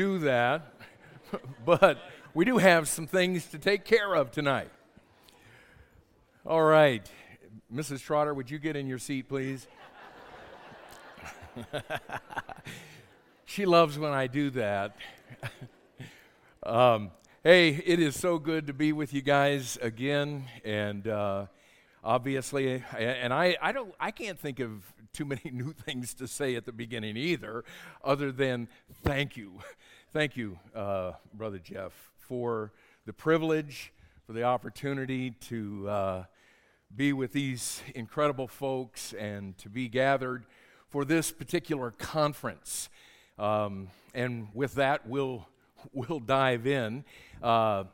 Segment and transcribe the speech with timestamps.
[0.00, 0.72] do that,
[1.66, 1.98] but
[2.32, 4.70] we do have some things to take care of tonight.
[6.46, 7.06] All right.
[7.70, 8.00] Mrs.
[8.00, 9.66] Trotter, would you get in your seat, please?
[13.44, 14.96] she loves when I do that.
[16.62, 17.10] um,
[17.44, 21.44] hey, it is so good to be with you guys again, and uh,
[22.02, 24.82] obviously, and I, I don't, I can't think of
[25.12, 27.64] too many new things to say at the beginning either,
[28.02, 28.68] other than
[29.04, 29.60] thank you,
[30.12, 32.72] thank you, uh, brother Jeff, for
[33.06, 33.92] the privilege,
[34.26, 36.24] for the opportunity to uh,
[36.96, 40.44] be with these incredible folks and to be gathered
[40.88, 42.88] for this particular conference.
[43.38, 45.46] Um, and with that, we'll,
[45.92, 47.04] we'll dive in.
[47.40, 47.84] Uh,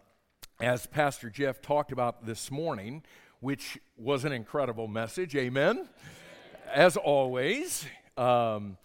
[0.59, 3.03] as Pastor Jeff talked about this morning,
[3.41, 5.37] which was an incredible message.
[5.37, 5.87] Amen.
[6.73, 7.85] As always.
[8.17, 8.79] Um,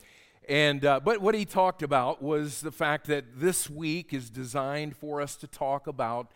[0.50, 4.96] and, uh, but what he talked about was the fact that this week is designed
[4.98, 6.32] for us to talk about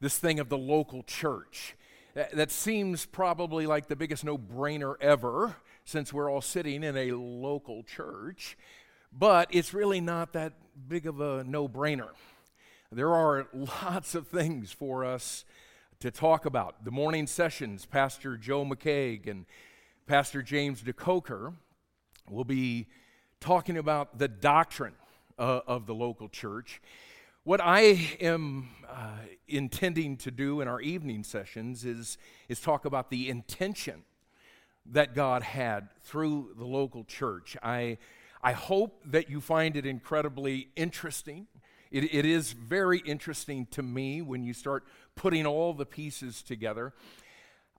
[0.00, 1.76] this thing of the local church.
[2.14, 6.96] That, that seems probably like the biggest no brainer ever since we're all sitting in
[6.96, 8.58] a local church,
[9.12, 10.52] but it's really not that
[10.88, 12.10] big of a no brainer.
[12.90, 13.46] There are
[13.82, 15.44] lots of things for us
[16.00, 16.84] to talk about.
[16.84, 19.46] The morning sessions, Pastor Joe McCaig and
[20.06, 21.54] Pastor James DeCoker
[22.30, 22.86] will be
[23.40, 24.94] talking about the doctrine
[25.38, 26.80] uh, of the local church.
[27.44, 33.10] What I am uh, intending to do in our evening sessions is, is talk about
[33.10, 34.02] the intention
[34.86, 37.56] that God had through the local church.
[37.62, 37.98] I,
[38.42, 41.46] I hope that you find it incredibly interesting.
[41.90, 46.92] It, it is very interesting to me when you start putting all the pieces together.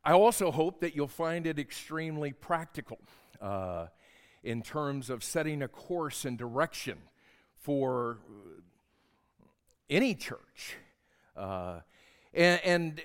[0.03, 2.99] I also hope that you'll find it extremely practical
[3.41, 3.87] uh,
[4.43, 6.97] in terms of setting a course and direction
[7.57, 8.19] for
[9.89, 10.75] any church.
[11.35, 11.79] Uh,
[12.33, 13.01] and, and,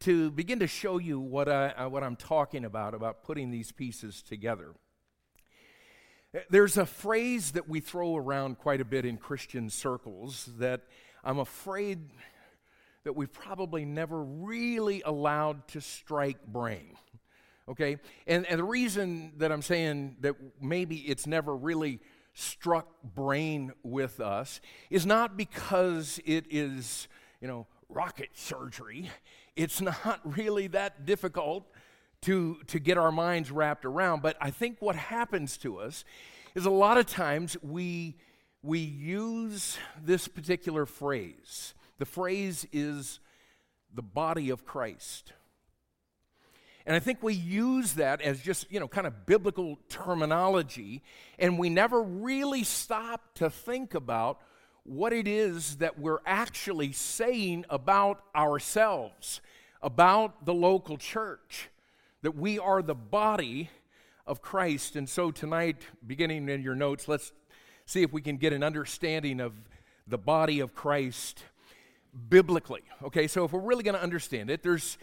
[0.00, 3.70] to begin to show you what, I, uh, what I'm talking about, about putting these
[3.70, 4.74] pieces together.
[6.50, 10.82] There's a phrase that we throw around quite a bit in Christian circles that
[11.22, 12.10] I'm afraid
[13.04, 16.96] that we've probably never really allowed to strike brain.
[17.68, 17.98] Okay?
[18.26, 22.00] And, and the reason that I'm saying that maybe it's never really
[22.34, 27.08] struck brain with us is not because it is,
[27.40, 29.10] you know, rocket surgery.
[29.54, 31.66] It's not really that difficult
[32.22, 34.22] to, to get our minds wrapped around.
[34.22, 36.04] But I think what happens to us
[36.54, 38.16] is a lot of times we,
[38.62, 41.74] we use this particular phrase.
[41.98, 43.20] The phrase is
[43.94, 45.32] the body of Christ.
[46.86, 51.02] And I think we use that as just, you know, kind of biblical terminology,
[51.38, 54.40] and we never really stop to think about
[54.84, 59.40] what it is that we're actually saying about ourselves,
[59.80, 61.70] about the local church,
[62.22, 63.70] that we are the body
[64.26, 64.96] of Christ.
[64.96, 67.32] And so tonight, beginning in your notes, let's
[67.86, 69.52] see if we can get an understanding of
[70.06, 71.44] the body of Christ
[72.28, 72.82] biblically.
[73.02, 74.98] Okay, so if we're really going to understand it, there's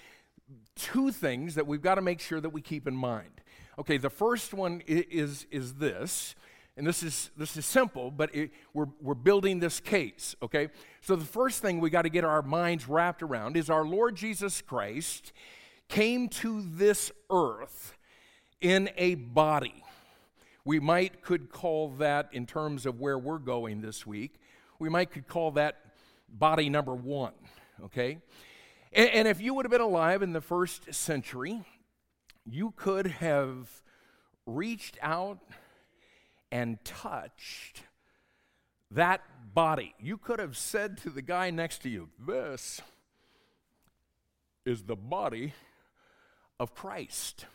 [0.76, 3.42] two things that we've got to make sure that we keep in mind.
[3.78, 6.36] Okay, the first one is, is this,
[6.76, 10.70] and this is, this is simple, but it, we're, we're building this case, okay?
[11.02, 14.16] So the first thing we got to get our minds wrapped around is our Lord
[14.16, 15.34] Jesus Christ
[15.88, 17.98] came to this earth
[18.62, 19.84] in a body.
[20.64, 24.36] We might could call that in terms of where we're going this week,
[24.78, 25.78] we might could call that
[26.30, 27.34] body number one,
[27.84, 28.20] okay?
[28.92, 31.64] And, and if you would have been alive in the first century,
[32.46, 33.68] you could have
[34.46, 35.40] reached out
[36.52, 37.84] and touched
[38.92, 39.22] that
[39.54, 39.94] body.
[40.00, 42.82] You could have said to the guy next to you, This
[44.66, 45.54] is the body
[46.60, 47.46] of Christ.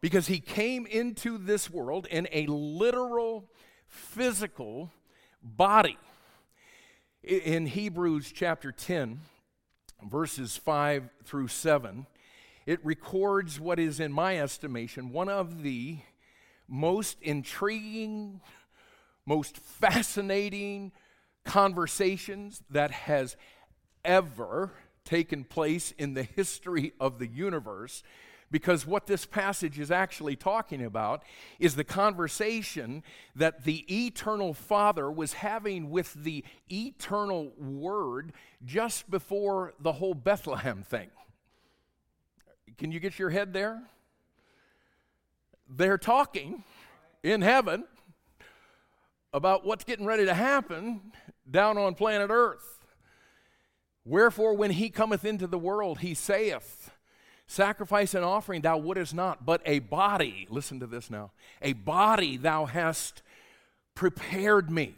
[0.00, 3.44] Because he came into this world in a literal,
[3.86, 4.90] physical
[5.42, 5.98] body.
[7.22, 9.20] In Hebrews chapter 10,
[10.08, 12.06] verses 5 through 7,
[12.66, 15.98] it records what is, in my estimation, one of the
[16.68, 18.40] most intriguing,
[19.26, 20.92] most fascinating
[21.44, 23.36] conversations that has
[24.04, 24.72] ever
[25.04, 28.02] taken place in the history of the universe
[28.50, 31.22] because what this passage is actually talking about
[31.58, 33.02] is the conversation
[33.36, 38.32] that the eternal Father was having with the eternal Word
[38.64, 41.10] just before the whole Bethlehem thing.
[42.76, 43.82] Can you get your head there?
[45.68, 46.64] They're talking
[47.22, 47.84] in heaven
[49.32, 51.12] about what's getting ready to happen
[51.48, 52.84] down on planet Earth.
[54.04, 56.90] Wherefore, when he cometh into the world, he saith,
[57.50, 62.36] Sacrifice and offering thou wouldest not, but a body, listen to this now, a body
[62.36, 63.22] thou hast
[63.96, 64.94] prepared me.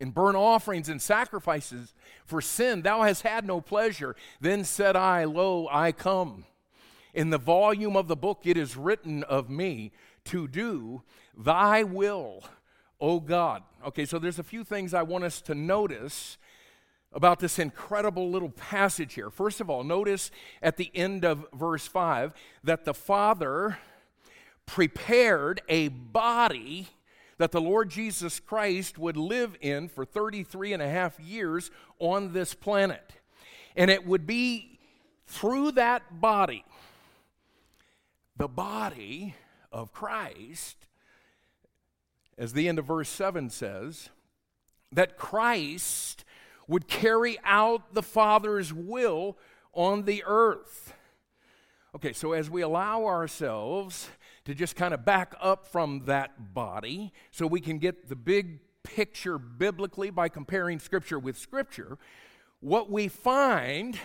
[0.00, 1.94] In burnt offerings and sacrifices
[2.26, 4.16] for sin, thou hast had no pleasure.
[4.38, 6.44] Then said I, Lo, I come.
[7.14, 9.92] In the volume of the book it is written of me
[10.24, 11.00] to do
[11.34, 12.42] thy will,
[13.00, 13.62] O God.
[13.86, 16.36] Okay, so there's a few things I want us to notice
[17.12, 19.30] about this incredible little passage here.
[19.30, 20.30] First of all, notice
[20.62, 22.32] at the end of verse 5
[22.64, 23.78] that the Father
[24.66, 26.88] prepared a body
[27.38, 32.32] that the Lord Jesus Christ would live in for 33 and a half years on
[32.32, 33.14] this planet.
[33.74, 34.78] And it would be
[35.26, 36.64] through that body,
[38.36, 39.34] the body
[39.72, 40.76] of Christ,
[42.36, 44.10] as the end of verse 7 says,
[44.92, 46.24] that Christ
[46.70, 49.36] would carry out the Father's will
[49.72, 50.94] on the earth.
[51.96, 54.08] Okay, so as we allow ourselves
[54.44, 58.60] to just kind of back up from that body so we can get the big
[58.84, 61.98] picture biblically by comparing Scripture with Scripture,
[62.60, 63.98] what we find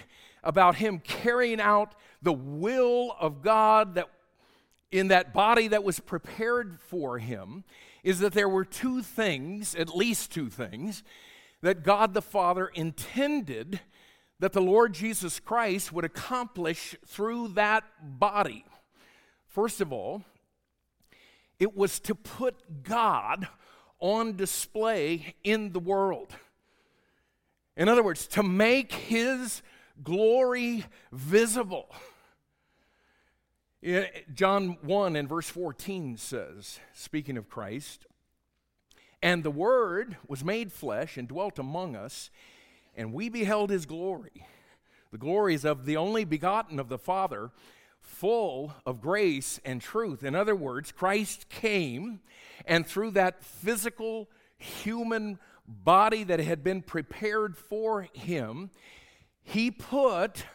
[0.43, 4.09] about him carrying out the will of God that
[4.91, 7.63] in that body that was prepared for him
[8.03, 11.03] is that there were two things, at least two things,
[11.65, 13.79] that God the Father intended
[14.39, 18.63] that the Lord Jesus Christ would accomplish through that body.
[19.47, 20.23] First of all,
[21.57, 23.47] it was to put God
[23.97, 26.35] on display in the world.
[27.75, 29.63] In other words, to make his
[30.03, 31.89] glory visible.
[34.35, 38.05] John 1 and verse 14 says, speaking of Christ,
[39.25, 42.29] and the Word was made flesh and dwelt among us,
[42.95, 44.45] and we beheld his glory.
[45.11, 47.49] The glories of the only begotten of the Father
[47.99, 50.23] full of grace and truth.
[50.23, 52.19] In other words, Christ came,
[52.67, 54.29] and through that physical
[54.59, 58.69] human body that had been prepared for him,
[59.41, 60.45] he put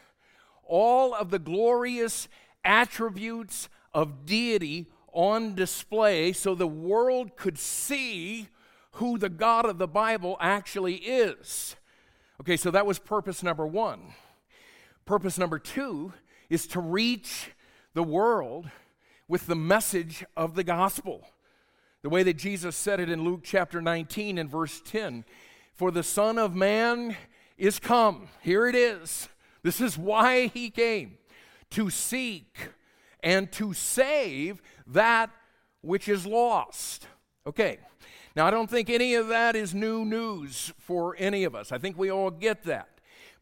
[0.63, 2.29] all of the glorious
[2.65, 8.47] attributes of deity on display so the world could see
[8.93, 11.77] who the God of the Bible actually is.
[12.41, 14.15] Okay, so that was purpose number one.
[15.05, 16.13] Purpose number two
[16.49, 17.51] is to reach
[17.95, 18.71] the world
[19.29, 21.23] with the message of the gospel.
[22.03, 25.25] The way that Jesus said it in Luke chapter 19 and verse 10
[25.75, 27.17] For the Son of Man
[27.59, 28.29] is come.
[28.41, 29.29] Here it is.
[29.63, 31.19] This is why he came
[31.71, 32.57] to seek
[33.23, 35.31] and to save that
[35.83, 37.07] which is lost.
[37.47, 37.79] Okay,
[38.41, 41.73] now I don't think any of that is new news for any of us.
[41.73, 42.89] I think we all get that.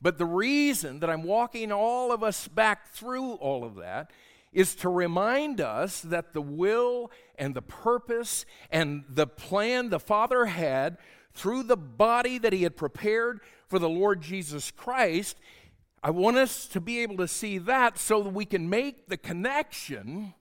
[0.02, 4.10] But the reason that I'm walking all of us back through all of that
[4.52, 10.46] is to remind us that the will and the purpose and the plan the Father
[10.46, 10.98] had
[11.32, 15.36] through the body that He had prepared for the Lord Jesus Christ.
[16.02, 19.16] I want us to be able to see that so that we can make the
[19.16, 20.34] connection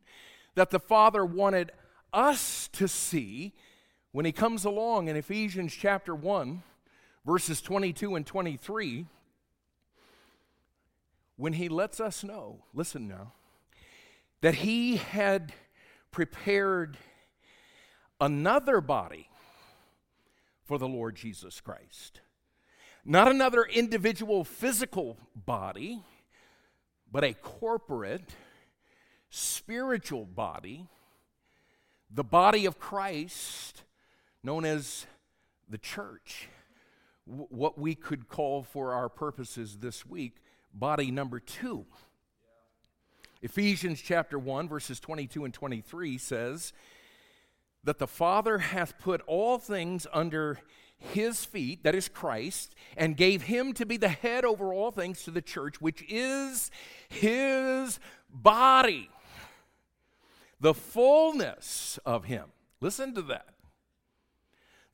[0.55, 1.73] that the Father wanted
[2.11, 3.53] us to see
[4.17, 6.63] when He comes along in Ephesians chapter 1,
[7.23, 9.05] verses 22 and 23
[11.35, 13.33] when he lets us know, listen now,
[14.41, 15.53] that he had
[16.09, 16.97] prepared
[18.19, 19.29] another body
[20.65, 22.21] for the Lord Jesus Christ.
[23.05, 26.01] Not another individual physical body,
[27.11, 28.33] but a corporate
[29.29, 30.87] spiritual body,
[32.09, 33.83] the body of Christ,
[34.47, 35.05] known as
[35.67, 36.47] the church.
[37.25, 40.37] what we could call for our purposes this week
[40.73, 41.85] body number two.
[43.41, 46.71] Ephesians chapter 1, verses 22 and 23 says
[47.83, 50.59] that the Father hath put all things under
[50.97, 55.23] his feet, that is Christ, and gave him to be the head over all things
[55.23, 56.71] to the church, which is
[57.09, 57.99] his
[58.29, 59.09] body,
[60.61, 62.45] the fullness of him.
[62.79, 63.56] Listen to that.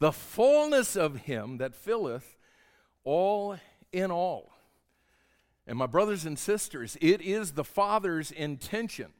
[0.04, 2.36] The fullness of him that filleth
[3.06, 3.56] all
[3.94, 4.52] in all.
[5.66, 9.14] And my brothers and sisters, it is the Father's intention.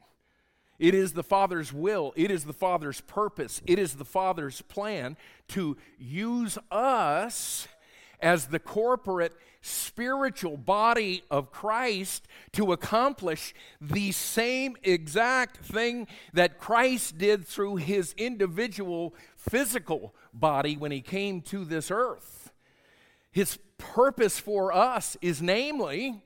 [0.80, 2.12] It is the Father's will.
[2.18, 3.62] It is the Father's purpose.
[3.66, 5.16] It is the Father's plan
[5.48, 7.66] to use us
[8.20, 17.18] as the corporate spiritual body of Christ to accomplish the same exact thing that Christ
[17.18, 19.16] did through his individual
[19.50, 22.52] physical body when he came to this earth.
[23.32, 26.24] His purpose for us is namely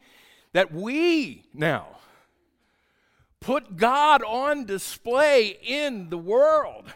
[0.53, 1.88] that we now
[3.39, 6.91] put God on display in the world.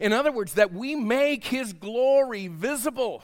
[0.00, 3.22] In other words, that we make his glory visible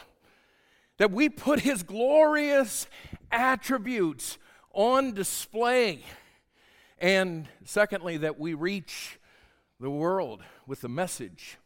[0.98, 2.86] that we put his glorious
[3.30, 4.38] attributes
[4.72, 6.04] on display.
[6.98, 9.18] And secondly, that we reach
[9.80, 11.58] the world with the message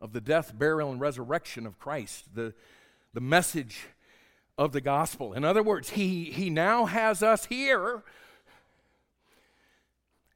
[0.00, 2.54] of the death, burial, and resurrection of Christ, the,
[3.12, 3.86] the message
[4.56, 5.32] of the gospel.
[5.32, 8.02] In other words, he, he now has us here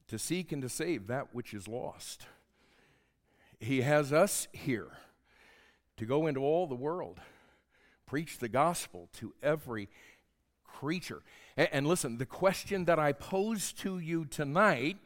[0.08, 2.26] to seek and to save that which is lost.
[3.58, 4.88] He has us here
[5.96, 7.20] to go into all the world
[8.06, 9.88] Preach the gospel to every
[10.64, 11.22] creature.
[11.56, 14.98] And, and listen, the question that I pose to you tonight,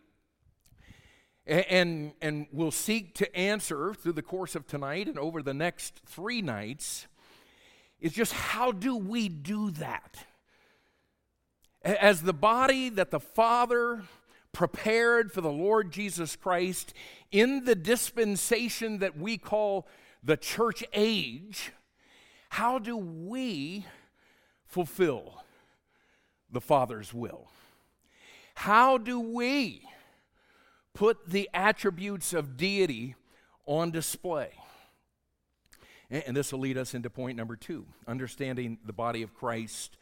[1.48, 6.00] and, and, we'll seek to answer through the course of tonight and over the next
[6.04, 7.06] three nights,
[8.00, 10.26] is just how do we do that?
[11.82, 14.02] As the body that the Father
[14.52, 16.92] prepared for the Lord Jesus Christ
[17.32, 19.88] in the dispensation that we call
[20.22, 21.72] the church age,
[22.50, 23.86] how do we
[24.66, 25.42] fulfill
[26.50, 27.48] the Father's will?
[28.54, 29.88] How do we
[30.98, 33.14] put the attributes of deity
[33.66, 34.50] on display?
[36.10, 39.96] And this will lead us into point number two understanding the body of Christ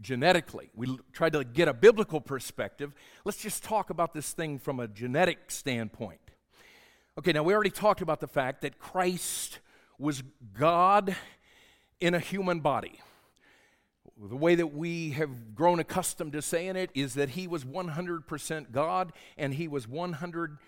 [0.00, 0.70] genetically.
[0.74, 2.92] We tried to get a biblical perspective.
[3.24, 6.18] Let's just talk about this thing from a genetic standpoint.
[7.16, 9.60] Okay, now we already talked about the fact that Christ
[10.00, 10.24] was
[10.58, 11.14] God
[12.00, 13.00] in a human body.
[14.16, 18.70] The way that we have grown accustomed to saying it is that he was 100%
[18.70, 20.58] God and he was 100%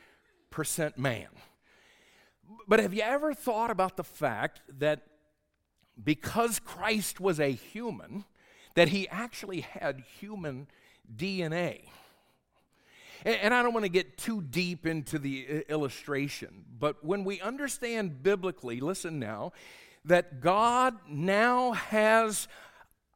[0.98, 1.28] man.
[2.66, 5.02] But have you ever thought about the fact that
[6.02, 8.24] because Christ was a human,
[8.74, 10.66] that he actually had human
[11.14, 11.84] DNA?
[13.24, 17.40] And I don't want to get too deep into the uh, illustration, but when we
[17.40, 19.52] understand biblically, listen now,
[20.04, 22.46] that God now has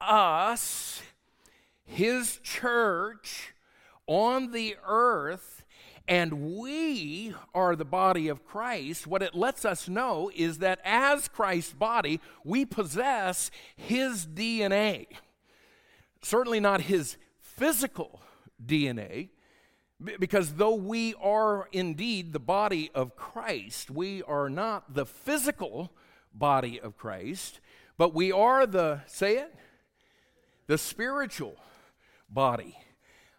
[0.00, 1.02] us,
[1.84, 3.54] His church,
[4.06, 5.64] on the earth,
[6.08, 11.28] and we are the body of Christ, what it lets us know is that as
[11.28, 15.06] Christ's body, we possess His DNA.
[16.22, 18.20] Certainly not His physical
[18.64, 19.28] DNA,
[20.18, 25.92] because though we are indeed the body of Christ, we are not the physical
[26.34, 27.60] body of Christ,
[27.96, 29.54] but we are the, say it,
[30.70, 31.56] the spiritual
[32.28, 32.78] body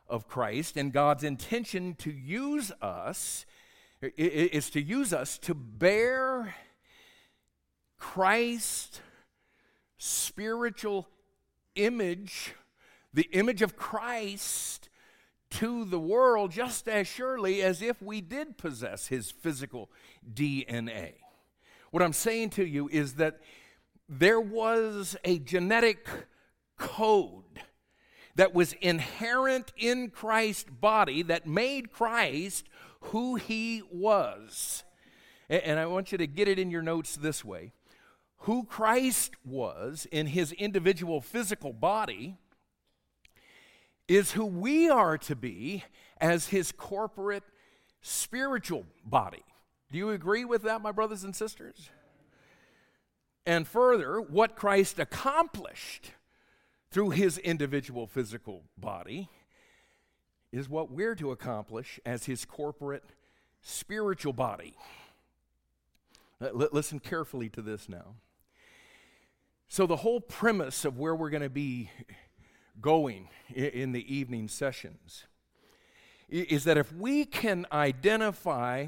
[0.09, 3.45] of Christ, and God's intention to use us
[4.01, 6.53] is to use us to bear
[7.97, 8.99] Christ
[9.97, 11.07] spiritual
[11.75, 12.53] image,
[13.13, 14.89] the image of Christ
[15.51, 19.89] to the world just as surely as if we did possess his physical
[20.29, 21.13] DNA.
[21.91, 23.39] What I'm saying to you is that
[24.09, 26.09] there was a genetic
[26.81, 27.61] code
[28.35, 32.67] that was inherent in Christ's body that made Christ
[33.01, 34.83] who he was.
[35.49, 37.71] And I want you to get it in your notes this way
[38.45, 42.37] who Christ was in his individual physical body
[44.07, 45.83] is who we are to be
[46.19, 47.43] as his corporate
[48.01, 49.43] spiritual body.
[49.91, 51.91] Do you agree with that, my brothers and sisters?
[53.45, 56.11] And further, what Christ accomplished
[56.91, 59.29] through his individual physical body
[60.51, 63.05] is what we're to accomplish as his corporate
[63.61, 64.75] spiritual body.
[66.41, 68.15] Uh, L- listen carefully to this now.
[69.69, 71.89] So, the whole premise of where we're going to be
[72.81, 75.25] going in the evening sessions
[76.27, 78.87] is that if we can identify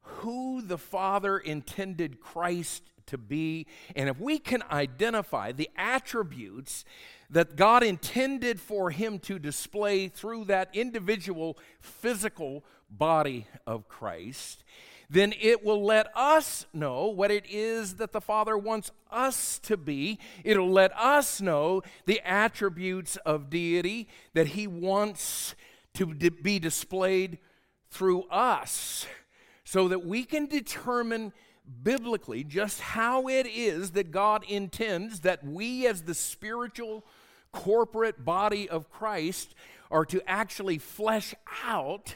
[0.00, 6.84] who the Father intended Christ to be, and if we can identify the attributes
[7.30, 14.64] that God intended for him to display through that individual physical body of Christ,
[15.10, 19.76] then it will let us know what it is that the Father wants us to
[19.76, 20.18] be.
[20.42, 25.54] It'll let us know the attributes of deity that He wants
[25.94, 27.38] to be displayed
[27.90, 29.06] through us
[29.64, 31.32] so that we can determine
[31.82, 37.04] biblically just how it is that God intends that we, as the spiritual
[37.52, 39.54] corporate body of Christ,
[39.90, 42.14] are to actually flesh out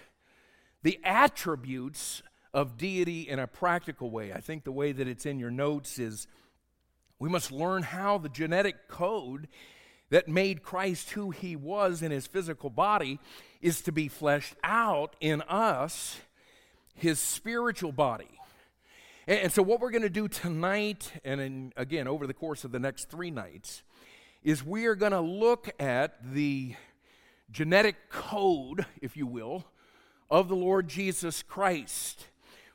[0.83, 4.33] the attributes of deity in a practical way.
[4.33, 6.27] I think the way that it's in your notes is
[7.19, 9.49] we must learn how the genetic code
[10.11, 13.19] that made Christ who he was in his physical body
[13.61, 16.17] is to be fleshed out in us,
[16.95, 18.38] his spiritual body.
[19.29, 22.73] And, so, what we're going to do tonight, and in, again over the course of
[22.73, 23.83] the next three nights,
[24.43, 26.75] is we are going to look at the
[27.51, 29.67] genetic code, if you will,
[30.31, 32.29] of the Lord Jesus Christ.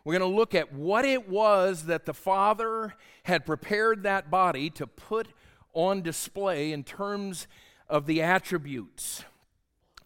[0.03, 2.93] We're going to look at what it was that the Father
[3.23, 5.29] had prepared that body to put
[5.73, 7.47] on display in terms
[7.89, 9.23] of the attributes.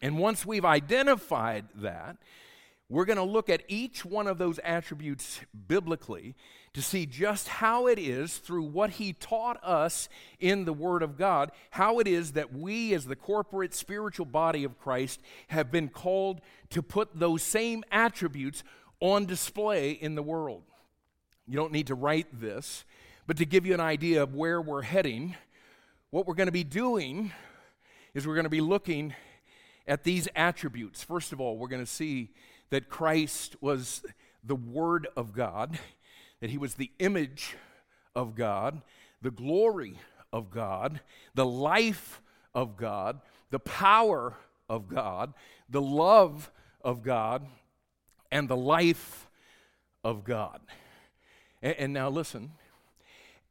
[0.01, 2.16] And once we've identified that,
[2.89, 6.36] we're going to look at each one of those attributes biblically
[6.74, 10.08] to see just how it is, through what He taught us
[10.39, 14.63] in the Word of God, how it is that we, as the corporate spiritual body
[14.63, 16.39] of Christ, have been called
[16.70, 18.63] to put those same attributes
[19.00, 20.63] on display in the world.
[21.48, 22.86] You don't need to write this,
[23.25, 25.36] but to give you an idea of where we're heading,
[26.12, 27.32] what we're going to be doing
[28.13, 29.13] is we're going to be looking
[29.88, 31.03] at these attributes.
[31.03, 32.29] First of all, we're going to see
[32.69, 34.03] that Christ was
[34.43, 35.79] the Word of God,
[36.41, 37.55] that He was the image
[38.15, 38.81] of God,
[39.21, 40.00] the glory
[40.31, 41.01] of God,
[41.33, 42.21] the life
[42.53, 44.33] of God, the power
[44.69, 45.33] of God,
[45.69, 47.45] the love of God,
[48.31, 49.29] and the life
[50.03, 50.62] of God.
[51.62, 52.51] And, and now listen,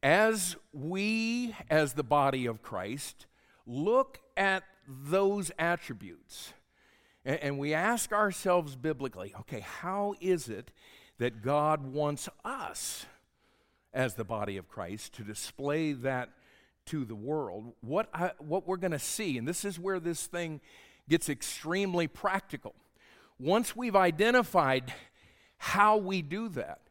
[0.03, 3.25] as we, as the body of Christ,
[3.65, 6.53] look at those attributes,
[7.27, 10.71] and, and we ask ourselves biblically, okay, how is it
[11.19, 13.05] that God wants us,
[13.93, 16.29] as the body of Christ, to display that
[16.87, 17.73] to the world?
[17.81, 20.61] What, I, what we're going to see, and this is where this thing
[21.09, 22.73] gets extremely practical.
[23.39, 24.93] Once we've identified
[25.57, 26.81] how we do that,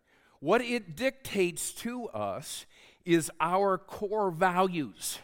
[0.41, 2.67] what it dictates to us
[3.05, 5.19] is our core values.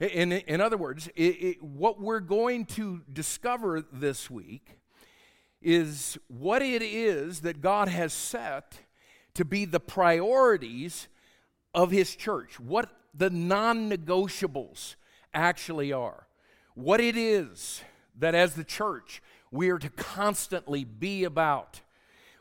[0.00, 4.78] In, in other words, it, it, what we're going to discover this week
[5.60, 8.78] is what it is that God has set
[9.34, 11.08] to be the priorities
[11.74, 14.94] of His church, what the non negotiables
[15.34, 16.28] actually are,
[16.74, 17.82] what it is
[18.16, 19.20] that as the church
[19.50, 21.80] we are to constantly be about.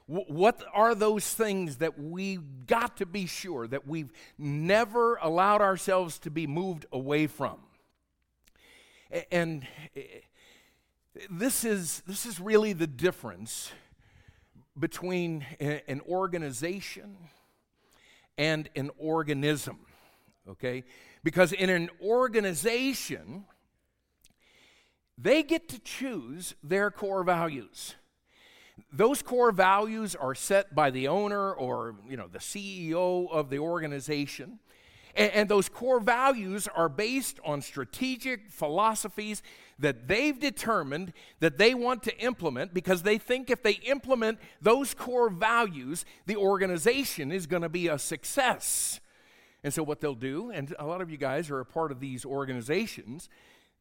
[0.08, 6.18] What are those things that we've got to be sure that we've never allowed ourselves
[6.20, 7.58] to be moved away from?
[9.32, 10.02] And eh,
[11.30, 13.72] this is, this is really the difference
[14.80, 17.18] between an organization
[18.38, 19.80] and an organism,
[20.48, 20.84] okay?
[21.24, 23.46] Because in an organization,
[25.18, 27.96] they get to choose their core values.
[28.92, 33.60] Those core values are set by the owner or you know the CEO of the
[33.60, 34.60] organization.
[35.16, 39.42] And, and those core values are based on strategic philosophies
[39.80, 44.94] that they've determined that they want to implement because they think if they implement those
[44.94, 49.00] core values, the organization is going to be a success.
[49.64, 52.00] And so, what they'll do, and a lot of you guys are a part of
[52.00, 53.28] these organizations,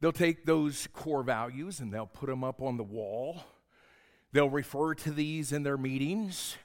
[0.01, 3.43] they'll take those core values and they'll put them up on the wall
[4.37, 6.57] They'll refer to these in their meetings.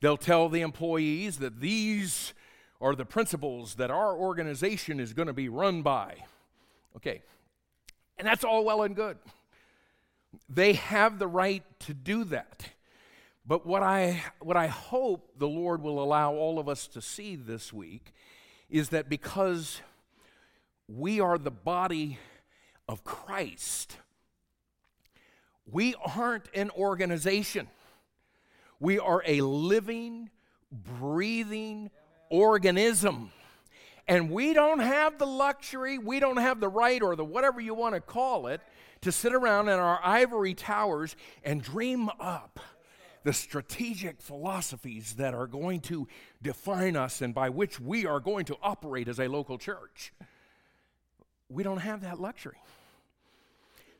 [0.00, 2.34] They'll tell the employees that these
[2.80, 6.16] are the principles that our organization is going to be run by.
[6.96, 7.22] Okay,
[8.18, 9.18] and that's all well and good.
[10.48, 12.70] They have the right to do that.
[13.46, 17.36] But what I, what I hope the Lord will allow all of us to see
[17.36, 18.12] this week
[18.68, 19.80] is that because
[20.88, 22.18] we are the body
[22.88, 23.98] of Christ,
[25.70, 27.68] we aren't an organization.
[28.80, 30.30] We are a living,
[30.70, 31.90] breathing
[32.30, 33.30] organism.
[34.08, 37.74] And we don't have the luxury, we don't have the right, or the whatever you
[37.74, 38.60] want to call it,
[39.02, 42.58] to sit around in our ivory towers and dream up
[43.24, 46.08] the strategic philosophies that are going to
[46.42, 50.12] define us and by which we are going to operate as a local church.
[51.48, 52.58] We don't have that luxury.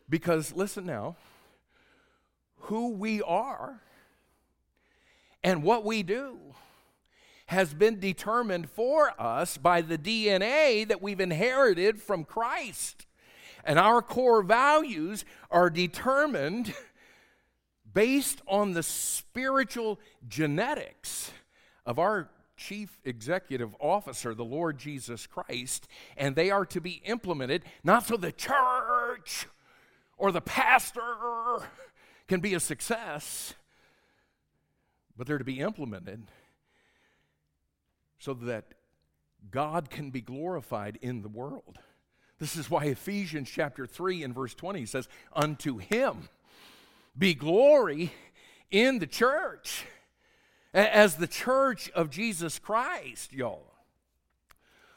[0.09, 1.17] Because, listen now,
[2.63, 3.81] who we are
[5.43, 6.39] and what we do
[7.47, 13.07] has been determined for us by the DNA that we've inherited from Christ.
[13.65, 16.73] And our core values are determined
[17.93, 21.31] based on the spiritual genetics
[21.85, 27.65] of our chief executive officer, the Lord Jesus Christ, and they are to be implemented
[27.83, 29.47] not so the church
[30.17, 31.03] or the pastor
[32.29, 33.55] can be a success,
[35.17, 36.23] but they're to be implemented
[38.19, 38.65] so that
[39.51, 41.79] God can be glorified in the world.
[42.39, 46.29] This is why Ephesians chapter 3 and verse 20 says, Unto him
[47.17, 48.13] be glory
[48.71, 49.85] in the church
[50.75, 53.75] as the church of Jesus Christ, y'all.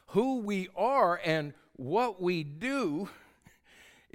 [0.08, 3.08] Who we are and what we do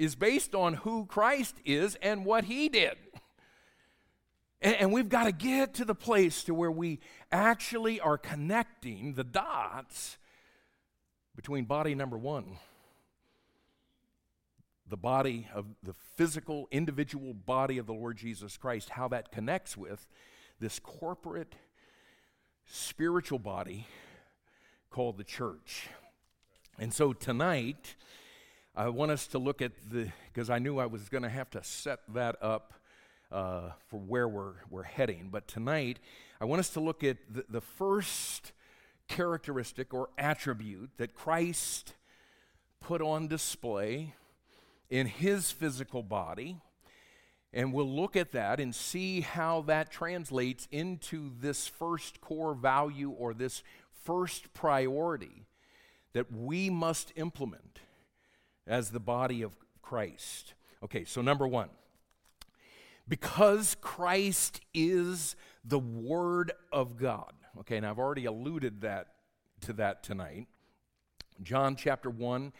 [0.01, 2.95] is based on who Christ is and what he did.
[4.59, 6.99] And, we've got to get to the place to where we
[7.31, 10.17] actually are connecting the dots
[11.35, 12.57] between body number one,
[14.87, 19.75] the body of the physical, individual body of the Lord Jesus Christ, how that connects
[19.75, 20.07] with
[20.59, 21.55] this corporate
[22.65, 23.87] spiritual body
[24.91, 25.89] called the church.
[26.77, 27.95] And so tonight,
[28.73, 31.49] I want us to look at the, because I knew I was going to have
[31.51, 32.73] to set that up
[33.29, 35.27] uh, for where we're, we're heading.
[35.29, 35.99] But tonight,
[36.39, 38.53] I want us to look at the, the first
[39.09, 41.95] characteristic or attribute that Christ
[42.79, 44.15] put on display
[44.89, 46.57] in his physical body
[47.53, 53.09] and we'll look at that and see how that translates into this first core value
[53.09, 53.63] or this
[54.05, 55.45] first priority
[56.13, 57.81] that we must implement
[58.67, 60.53] as the body of Christ.
[60.83, 61.69] Okay, so number one,
[63.07, 67.33] because Christ is the Word of God.
[67.59, 69.07] Okay, and I've already alluded that
[69.61, 70.47] to that tonight.
[71.43, 72.53] John chapter 1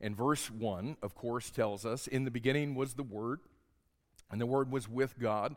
[0.00, 3.40] and verse 1, of course, tells us, In the beginning was the Word
[4.30, 5.56] and the Word was with God,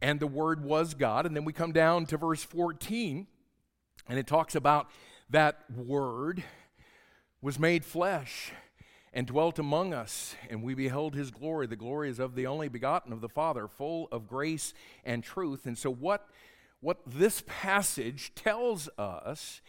[0.00, 1.26] and the Word was God.
[1.26, 3.26] And then we come down to verse 14,
[4.08, 4.88] and it talks about
[5.30, 6.42] that Word
[7.40, 8.52] was made flesh
[9.12, 11.66] and dwelt among us, and we beheld his glory.
[11.66, 15.66] The glory is of the only begotten of the Father, full of grace and truth.
[15.66, 16.28] And so, what,
[16.80, 19.60] what this passage tells us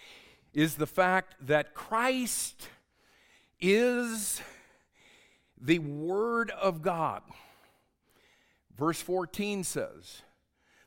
[0.54, 2.68] is the fact that Christ
[3.60, 4.42] is
[5.60, 7.22] the Word of God.
[8.76, 10.22] Verse 14 says,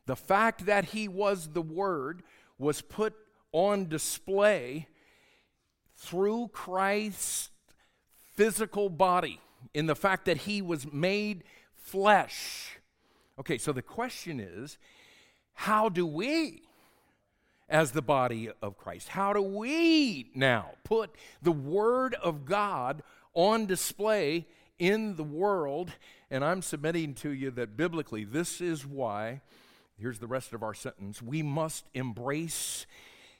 [0.05, 2.23] The fact that he was the Word
[2.57, 3.13] was put
[3.51, 4.87] on display
[5.95, 7.50] through Christ's
[8.35, 9.39] physical body,
[9.73, 11.43] in the fact that he was made
[11.75, 12.77] flesh.
[13.39, 14.77] Okay, so the question is
[15.53, 16.63] how do we,
[17.69, 23.65] as the body of Christ, how do we now put the Word of God on
[23.65, 24.47] display
[24.79, 25.91] in the world
[26.31, 29.41] and I'm submitting to you that biblically, this is why,
[29.99, 32.85] here's the rest of our sentence, we must embrace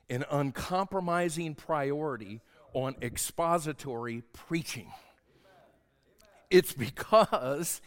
[0.10, 2.42] an uncompromising priority
[2.74, 4.92] on expository preaching.
[6.50, 7.82] It's because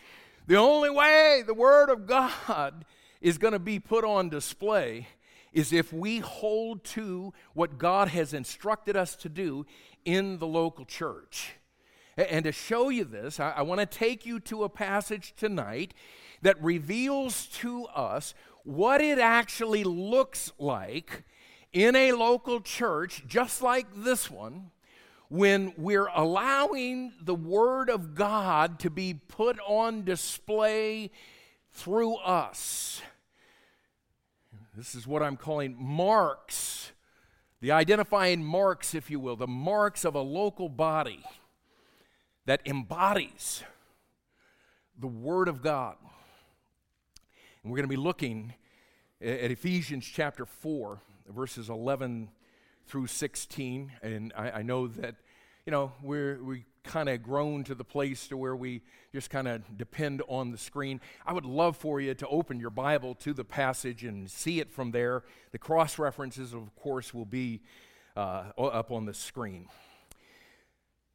[0.46, 2.84] the only way the Word of God
[3.20, 5.08] is going to be put on display
[5.52, 9.64] is if we hold to what God has instructed us to do
[10.04, 11.54] in the local church.
[12.16, 15.94] And to show you this, I, want to take you to a passage tonight
[16.42, 21.24] that reveals to us what it actually looks like
[21.72, 24.70] in a local church, just like this one,
[25.28, 31.10] when we're allowing the Word of God to be put on display
[31.72, 33.02] through us.
[34.76, 36.92] This is what I'm calling marks,
[37.60, 41.22] the identifying marks, if you will, the marks of a local body
[42.46, 43.62] that embodies
[44.98, 45.96] the Word of God.
[47.62, 48.54] And we're going to be looking
[49.20, 52.28] at Ephesians chapter 4, verses 11
[52.86, 53.92] through 16.
[54.02, 55.16] And I, I know that,
[55.66, 59.48] you know, we're, we kind of grown to the place to where we just kind
[59.48, 61.00] of depend on the screen.
[61.26, 64.70] I would love for you to open your Bible to the passage and see it
[64.70, 65.22] from there.
[65.52, 67.62] The cross references, of course, will be
[68.16, 69.68] uh, up on the screen.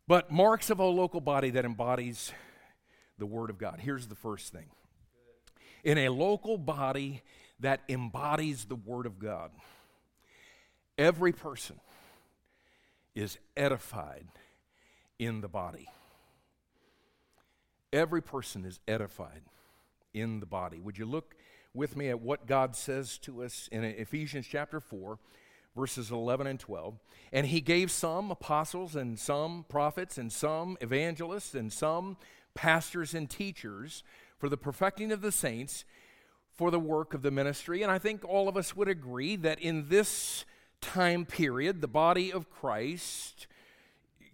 [0.07, 2.31] But marks of a local body that embodies
[3.19, 3.79] the Word of God.
[3.79, 4.65] Here's the first thing
[5.83, 7.21] in a local body
[7.59, 9.51] that embodies the Word of God,
[10.99, 11.79] every person
[13.15, 14.27] is edified
[15.17, 15.87] in the body.
[17.91, 19.41] Every person is edified
[20.13, 20.79] in the body.
[20.79, 21.35] Would you look
[21.73, 25.17] with me at what God says to us in Ephesians chapter 4,
[25.75, 26.99] verses 11 and 12.
[27.31, 32.17] And he gave some apostles, and some prophets, and some evangelists, and some
[32.53, 34.03] pastors and teachers
[34.37, 35.85] for the perfecting of the saints,
[36.51, 37.83] for the work of the ministry.
[37.83, 40.43] And I think all of us would agree that in this
[40.81, 43.47] time period, the body of Christ,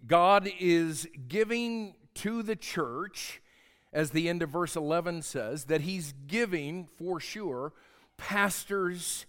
[0.06, 3.42] God is giving to the church,
[3.92, 7.72] as the end of verse 11 says, that He's giving for sure
[8.16, 9.26] pastors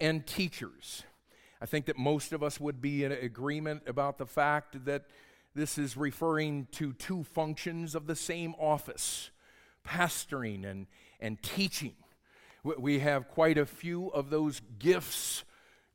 [0.00, 1.02] and teachers.
[1.60, 5.04] I think that most of us would be in agreement about the fact that
[5.54, 9.30] this is referring to two functions of the same office
[9.84, 10.86] pastoring and,
[11.20, 11.94] and teaching.
[12.62, 15.44] We have quite a few of those gifts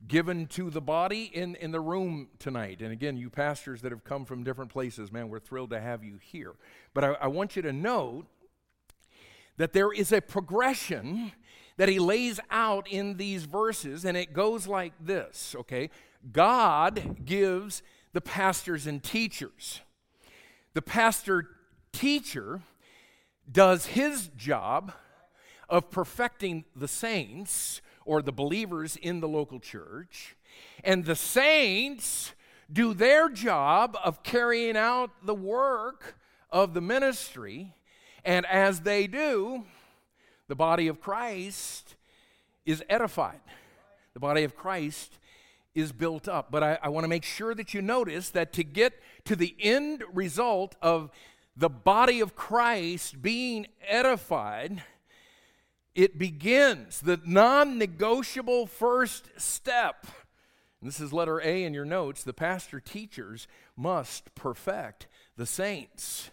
[0.06, 2.80] given to the body in, in the room tonight.
[2.80, 6.04] And again, you pastors that have come from different places, man, we're thrilled to have
[6.04, 6.52] you here.
[6.92, 8.26] But I, I want you to note
[9.56, 11.32] that there is a progression
[11.76, 15.90] that he lays out in these verses, and it goes like this, okay?
[16.32, 19.80] God gives the pastors and teachers.
[20.74, 21.48] The pastor
[21.92, 22.62] teacher
[23.50, 24.92] does his job
[25.68, 30.36] of perfecting the saints or the believers in the local church,
[30.82, 32.32] and the saints
[32.72, 36.16] do their job of carrying out the work
[36.50, 37.74] of the ministry,
[38.24, 39.64] and as they do,
[40.48, 41.96] the body of Christ
[42.64, 43.40] is edified.
[44.14, 45.18] The body of Christ
[45.74, 46.50] is built up.
[46.50, 49.54] But I, I want to make sure that you notice that to get to the
[49.58, 51.10] end result of
[51.56, 54.82] the body of Christ being edified,
[55.94, 60.06] it begins the non negotiable first step.
[60.80, 62.24] And this is letter A in your notes.
[62.24, 66.30] The pastor teachers must perfect the saints.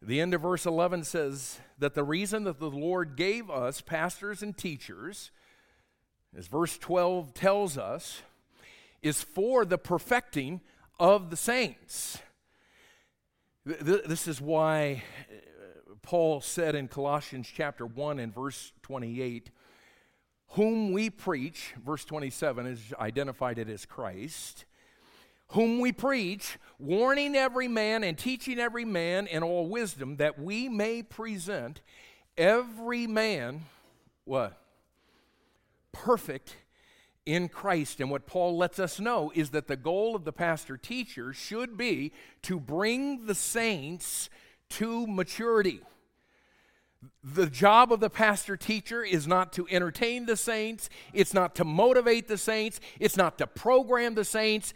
[0.00, 4.42] The end of verse 11 says that the reason that the Lord gave us pastors
[4.42, 5.30] and teachers,
[6.36, 8.22] as verse 12 tells us,
[9.00, 10.60] is for the perfecting
[10.98, 12.18] of the saints.
[13.64, 15.04] This is why
[16.02, 19.50] Paul said in Colossians chapter 1 and verse 28,
[20.48, 24.64] whom we preach, verse 27 is identified it as Christ,
[25.48, 30.68] whom we preach, warning every man and teaching every man in all wisdom, that we
[30.68, 31.80] may present
[32.36, 33.62] every man,
[34.24, 34.58] what?
[35.92, 36.56] Perfect
[37.24, 38.00] in Christ.
[38.00, 41.76] And what Paul lets us know is that the goal of the pastor teacher should
[41.76, 42.12] be
[42.42, 44.28] to bring the saints
[44.72, 45.80] to maturity.
[47.24, 51.64] The job of the pastor teacher is not to entertain the saints, it's not to
[51.64, 54.72] motivate the saints, it's not to program the saints,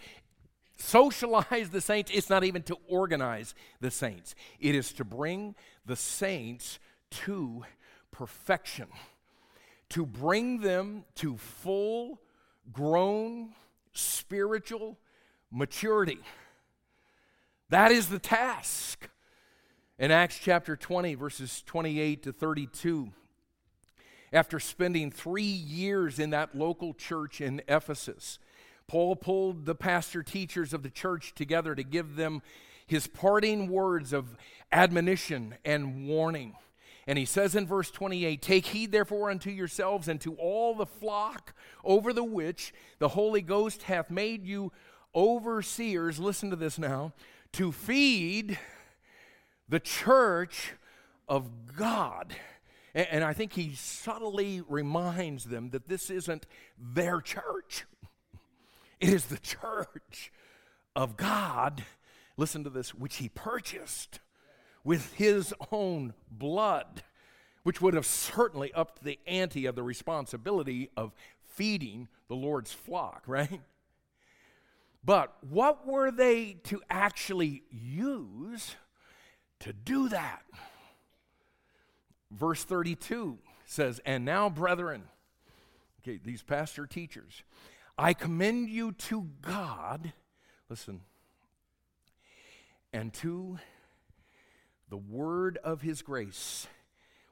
[0.76, 4.34] socialize the saints, it's not even to organize the saints.
[4.60, 5.54] It is to bring
[5.84, 6.78] the saints
[7.10, 7.64] to
[8.10, 8.88] perfection,
[9.90, 12.20] to bring them to full
[12.72, 13.50] grown
[13.92, 14.98] spiritual
[15.50, 16.18] maturity.
[17.70, 19.08] That is the task.
[19.98, 23.12] In Acts chapter 20, verses 28 to 32,
[24.30, 28.38] after spending three years in that local church in Ephesus,
[28.88, 32.42] Paul pulled the pastor teachers of the church together to give them
[32.86, 34.36] his parting words of
[34.70, 36.56] admonition and warning.
[37.06, 40.84] And he says in verse 28 Take heed therefore unto yourselves and to all the
[40.84, 44.72] flock over the which the Holy Ghost hath made you
[45.14, 46.18] overseers.
[46.18, 47.14] Listen to this now
[47.52, 48.58] to feed
[49.68, 50.72] the church
[51.28, 52.34] of God.
[52.94, 56.46] And I think he subtly reminds them that this isn't
[56.78, 57.84] their church,
[59.00, 60.32] it is the church
[60.94, 61.84] of God.
[62.38, 64.20] Listen to this, which he purchased
[64.84, 67.02] with his own blood,
[67.64, 73.24] which would have certainly upped the ante of the responsibility of feeding the Lord's flock,
[73.26, 73.60] right?
[75.04, 78.76] But what were they to actually use
[79.60, 80.42] to do that?
[82.30, 85.04] Verse 32 says, And now, brethren,
[86.00, 87.42] okay, these pastor teachers,
[87.98, 90.12] I commend you to God,
[90.68, 91.00] listen,
[92.92, 93.58] and to
[94.88, 96.66] the word of his grace,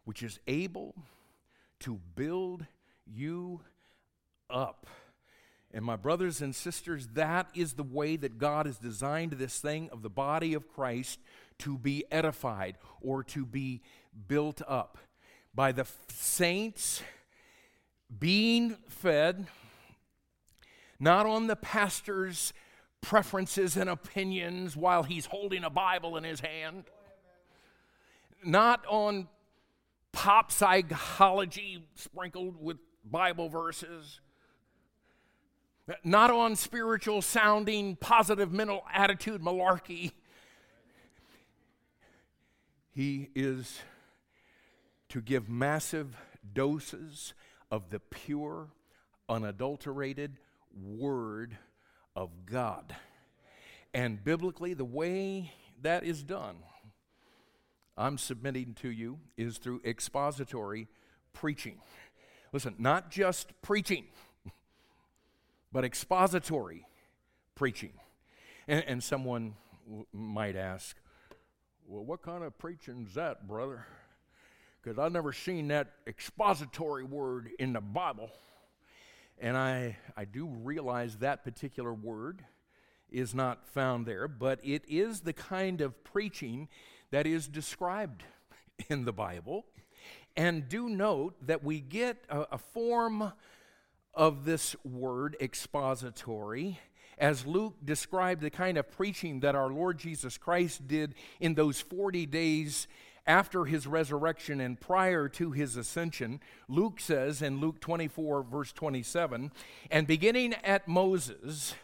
[0.05, 0.95] which is able
[1.81, 2.67] to build
[3.07, 3.61] you
[4.49, 4.87] up.
[5.75, 9.91] And my brothers and sisters, that is the way that God has designed this thing
[9.91, 11.19] of the body of Christ
[11.59, 13.83] to be edified or to be
[14.29, 14.97] built up
[15.55, 17.03] by the saints
[18.17, 19.47] being fed,
[21.01, 22.53] not on the pastor's
[23.01, 26.85] preferences and opinions while he's holding a Bible in his hand
[28.45, 29.29] not on
[30.13, 34.21] pop psychology sprinkled with Bible verses,
[36.03, 40.13] not on spiritual sounding, positive mental attitude malarkey.
[42.91, 43.81] He is
[45.11, 46.17] to give massive
[46.53, 47.35] doses
[47.71, 48.69] of the pure,
[49.29, 50.39] unadulterated
[50.73, 51.57] Word
[52.17, 52.95] of God.
[53.93, 56.57] And biblically, the way that is done,
[57.97, 60.89] I'm submitting to you, is through expository
[61.33, 61.81] preaching.
[62.53, 64.07] Listen, not just preaching,
[65.75, 66.87] but expository
[67.57, 67.93] preaching.
[68.69, 69.57] And, and someone
[69.87, 70.97] w- might ask,
[71.87, 73.85] well, what kind of preaching is that, brother?
[74.81, 78.31] Because I've never seen that expository word in the Bible.
[79.41, 82.45] And I, I do realize that particular word
[83.11, 86.69] is not found there, but it is the kind of preaching
[87.11, 88.23] that is described
[88.89, 89.67] in the Bible.
[90.37, 93.33] And do note that we get a, a form
[94.17, 96.79] of this word, expository,
[97.19, 101.81] as Luke described the kind of preaching that our Lord Jesus Christ did in those
[101.81, 102.89] 40 days
[103.27, 109.51] after his resurrection and prior to his ascension, Luke says in Luke 24, verse 27,
[109.91, 111.75] and beginning at Moses,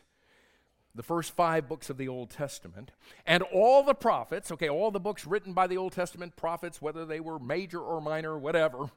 [0.94, 2.90] the first five books of the Old Testament,
[3.24, 7.06] and all the prophets, okay, all the books written by the Old Testament prophets, whether
[7.06, 8.90] they were major or minor, whatever,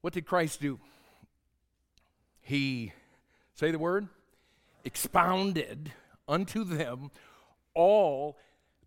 [0.00, 0.80] what did Christ do?
[2.42, 2.92] He,
[3.54, 4.08] say the word,
[4.84, 5.92] expounded
[6.28, 7.10] unto them
[7.74, 8.36] all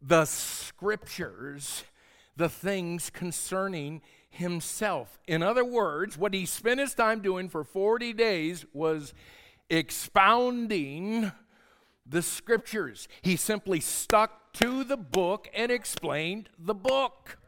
[0.01, 1.83] the scriptures,
[2.35, 5.17] the things concerning himself.
[5.25, 9.13] In other words, what he spent his time doing for 40 days was
[9.69, 11.31] expounding
[12.05, 13.07] the scriptures.
[13.21, 17.39] He simply stuck to the book and explained the book.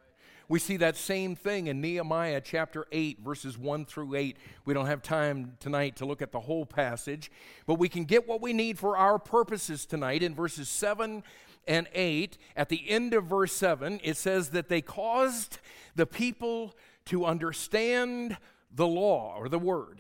[0.49, 4.37] We see that same thing in Nehemiah chapter 8, verses 1 through 8.
[4.63, 7.29] We don't have time tonight to look at the whole passage,
[7.65, 11.21] but we can get what we need for our purposes tonight in verses 7
[11.67, 12.37] and 8.
[12.55, 15.59] At the end of verse 7, it says that they caused
[15.95, 18.37] the people to understand
[18.73, 19.99] the law or the word.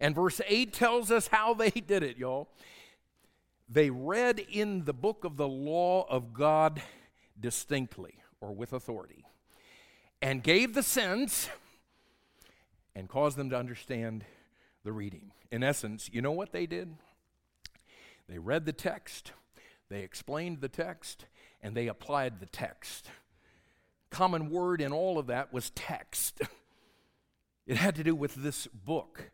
[0.00, 2.48] And verse 8 tells us how they did it, y'all.
[3.68, 6.80] They read in the book of the law of God
[7.38, 9.26] distinctly or with authority
[10.20, 11.48] and gave the sense
[12.94, 14.24] and caused them to understand
[14.84, 15.32] the reading.
[15.50, 16.96] In essence, you know what they did?
[18.28, 19.32] They read the text,
[19.88, 21.24] they explained the text,
[21.62, 23.10] and they applied the text.
[24.10, 26.40] Common word in all of that was text.
[27.68, 29.30] It had to do with this book.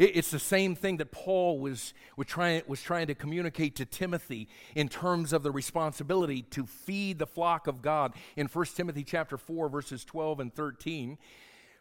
[0.00, 4.48] It's the same thing that Paul was, was, trying, was trying to communicate to Timothy
[4.74, 9.36] in terms of the responsibility to feed the flock of God in 1 Timothy chapter
[9.36, 11.18] 4, verses 12 and 13.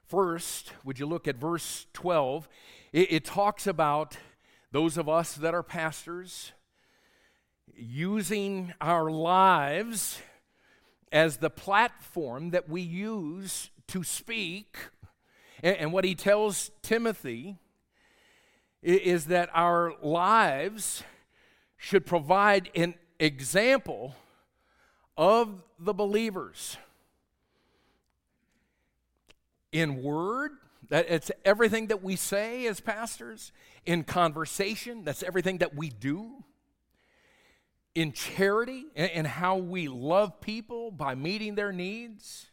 [0.05, 2.49] First, would you look at verse 12?
[2.91, 4.17] It, it talks about
[4.73, 6.51] those of us that are pastors
[7.73, 10.21] using our lives
[11.09, 14.75] as the platform that we use to speak.
[15.63, 17.55] And, and what he tells Timothy
[18.81, 21.03] is that our lives
[21.77, 24.15] should provide an example
[25.17, 26.77] of the believers.
[29.71, 30.51] In word
[30.89, 33.51] that it's everything that we say as pastors.
[33.85, 36.43] In conversation that's everything that we do.
[37.95, 42.47] In charity and how we love people by meeting their needs.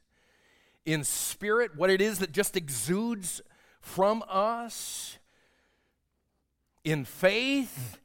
[0.84, 3.40] In spirit what it is that just exudes
[3.80, 5.18] from us
[6.86, 7.98] in faith,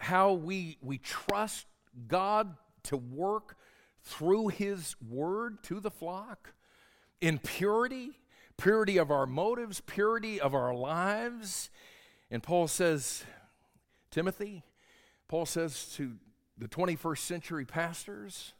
[0.00, 1.66] how we, we trust
[2.08, 3.56] God to work
[4.02, 6.52] through His Word to the flock,
[7.20, 8.10] in purity,
[8.56, 11.70] purity of our motives, purity of our lives.
[12.28, 13.22] And Paul says,
[14.10, 14.64] Timothy,
[15.28, 16.14] Paul says to
[16.58, 18.52] the 21st century pastors,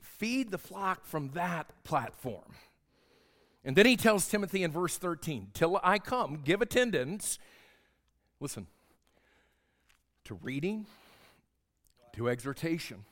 [0.00, 2.54] feed the flock from that platform.
[3.66, 7.38] And then he tells Timothy in verse 13, Till I come, give attendance
[8.38, 8.66] Listen,
[10.24, 10.84] to reading,
[12.12, 13.06] to exhortation,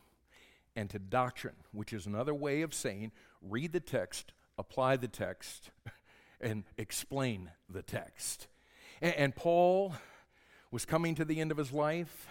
[0.77, 3.11] and to doctrine, which is another way of saying
[3.41, 5.71] read the text, apply the text,
[6.43, 8.49] and explain the text.
[9.01, 9.95] And, and, Paul
[10.71, 12.27] was coming to the end of his life.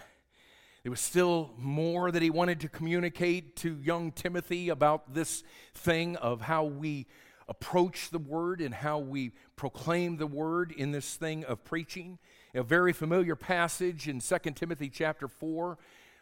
[0.84, 5.42] There was still more that he wanted to communicate to young Timothy about this
[5.74, 7.06] thing of how we
[7.48, 12.18] approach the word and how we proclaim the word in this thing of preaching
[12.54, 15.76] a very familiar passage in 2 Timothy chapter 4,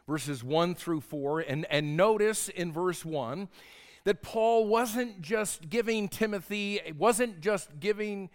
[0.09, 1.41] verses 1 through 4.
[1.41, 3.49] And, and notice in verse 1
[4.05, 8.31] that Paul wasn't just giving Timothy, wasn't just giving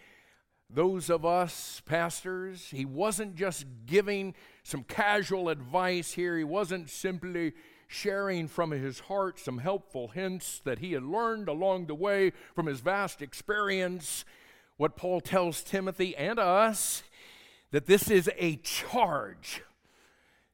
[0.70, 6.38] those of us pastors, he wasn't just giving some casual advice here.
[6.38, 7.54] He wasn't simply
[7.88, 12.66] sharing from his heart some helpful hints that he had learned along the way from
[12.66, 14.26] his vast experience.
[14.76, 17.02] What Paul tells Timothy and us
[17.72, 19.62] that this is a charge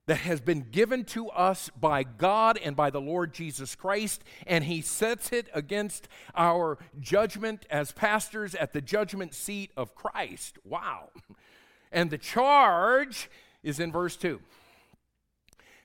[0.06, 4.66] that has been given to us by God and by the Lord Jesus Christ, and
[4.66, 10.58] He sets it against our judgment as pastors at the judgment seat of Christ.
[10.66, 11.10] Wow.
[11.92, 13.30] And the charge
[13.62, 14.42] is in verse 2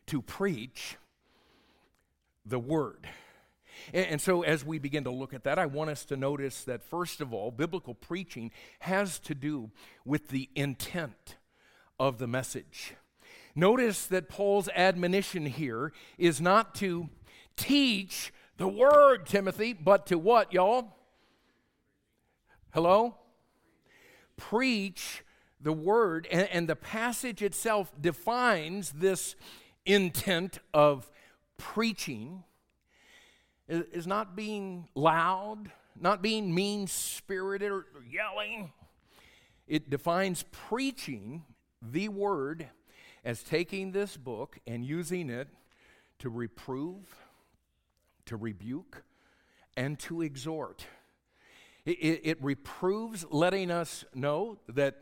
[0.07, 0.97] to preach
[2.45, 3.07] the Word.
[3.93, 6.83] And, so, as we begin to look at that, I want us to notice that,
[6.83, 8.51] first of all, biblical preaching
[8.81, 9.70] has to do
[10.05, 11.37] with the intent
[11.99, 12.95] of the message.
[13.55, 17.09] Notice that Paul's admonition here is not to
[17.57, 20.97] teach the word, Timothy, but to what, y'all?
[22.72, 23.16] Hello?
[24.37, 25.24] Preach
[25.61, 26.29] the word.
[26.31, 29.35] And, and, the passage itself defines this
[29.85, 31.11] intent of
[31.57, 32.45] preaching
[33.69, 38.73] is not being loud, not being mean spirited or yelling.
[39.66, 41.45] It defines preaching
[41.83, 42.69] the word
[43.25, 45.49] as taking this book and using it
[46.21, 47.14] to reprove,
[48.27, 49.05] to rebuke,
[49.77, 50.87] and to exhort.
[51.85, 54.97] It, it, it, reproves, letting us know that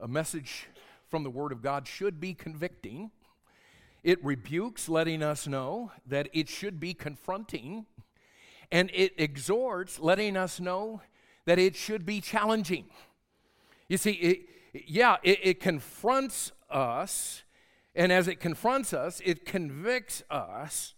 [0.00, 0.68] a message
[1.08, 3.10] from the Word of God should be convicting.
[4.02, 7.86] It rebukes, letting us know that it should be confronting.
[8.72, 11.02] And it exhorts, letting us know
[11.44, 12.86] that it should be challenging.
[13.88, 14.40] You see, it,
[14.86, 17.42] yeah, it, it confronts us,
[17.94, 20.94] and as it confronts us, it convicts us,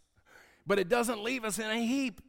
[0.67, 2.21] but it doesn't leave us in a heap.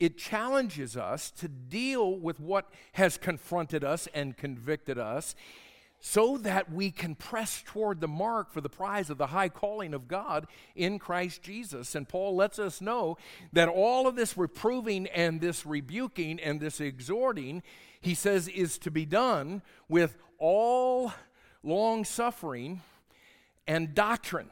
[0.00, 5.34] It challenges us to deal with what has confronted us and convicted us
[6.00, 9.94] so that we can press toward the mark for the prize of the high calling
[9.94, 10.46] of God
[10.76, 11.94] in Christ Jesus.
[11.94, 13.18] And Paul lets us know
[13.52, 17.62] that all of this reproving and this rebuking and this exhorting,
[18.00, 21.12] he says, is to be done with all
[21.64, 22.80] long suffering
[23.66, 24.50] and doctrine.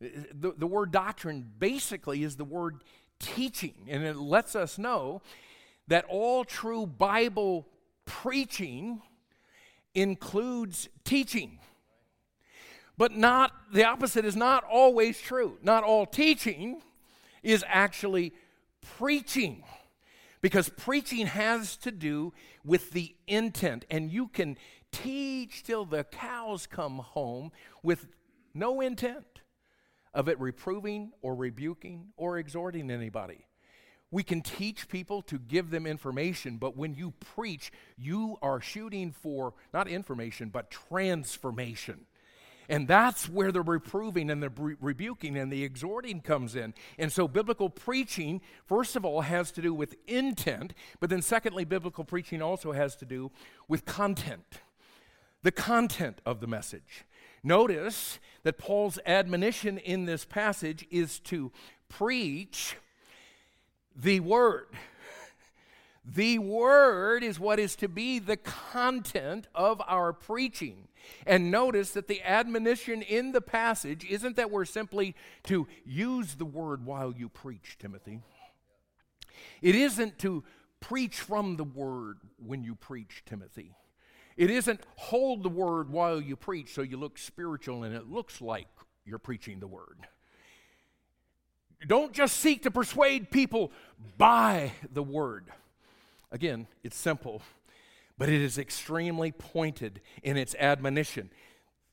[0.00, 2.82] The, the word doctrine basically is the word
[3.20, 5.22] teaching, and it lets us know
[5.86, 7.68] that all true Bible
[8.04, 9.00] preaching
[9.94, 11.58] includes teaching.
[12.96, 15.58] But not the opposite is not always true.
[15.62, 16.80] Not all teaching
[17.42, 18.32] is actually
[18.98, 19.64] preaching.
[20.40, 22.32] Because preaching has to do
[22.64, 24.58] with the intent, and you can
[24.92, 27.50] teach till the cows come home
[27.82, 28.06] with
[28.52, 29.40] no intent
[30.12, 33.46] of it reproving or rebuking or exhorting anybody.
[34.14, 39.10] We can teach people to give them information, but when you preach, you are shooting
[39.10, 42.06] for not information, but transformation.
[42.68, 46.74] And that's where the reproving and the re- rebuking and the exhorting comes in.
[46.96, 51.64] And so, biblical preaching, first of all, has to do with intent, but then, secondly,
[51.64, 53.32] biblical preaching also has to do
[53.66, 54.60] with content.
[55.42, 57.04] The content of the message.
[57.42, 61.50] Notice that Paul's admonition in this passage is to
[61.88, 62.76] preach
[63.94, 64.66] the Word.
[66.04, 70.88] The Word is what is to be the content of our preaching.
[71.26, 75.14] And notice that the admonition in the passage isn't that we're simply
[75.44, 78.20] to use the Word while you preach, Timothy.
[79.62, 80.44] It isn't to
[80.80, 83.74] preach from the Word when you preach, Timothy.
[84.36, 88.40] It isn't hold the Word while you preach so you look spiritual and it looks
[88.40, 88.68] like
[89.06, 90.06] you're preaching the Word.
[91.86, 93.72] Don't just seek to persuade people
[94.16, 95.46] by the word.
[96.32, 97.42] Again, it's simple,
[98.18, 101.30] but it is extremely pointed in its admonition.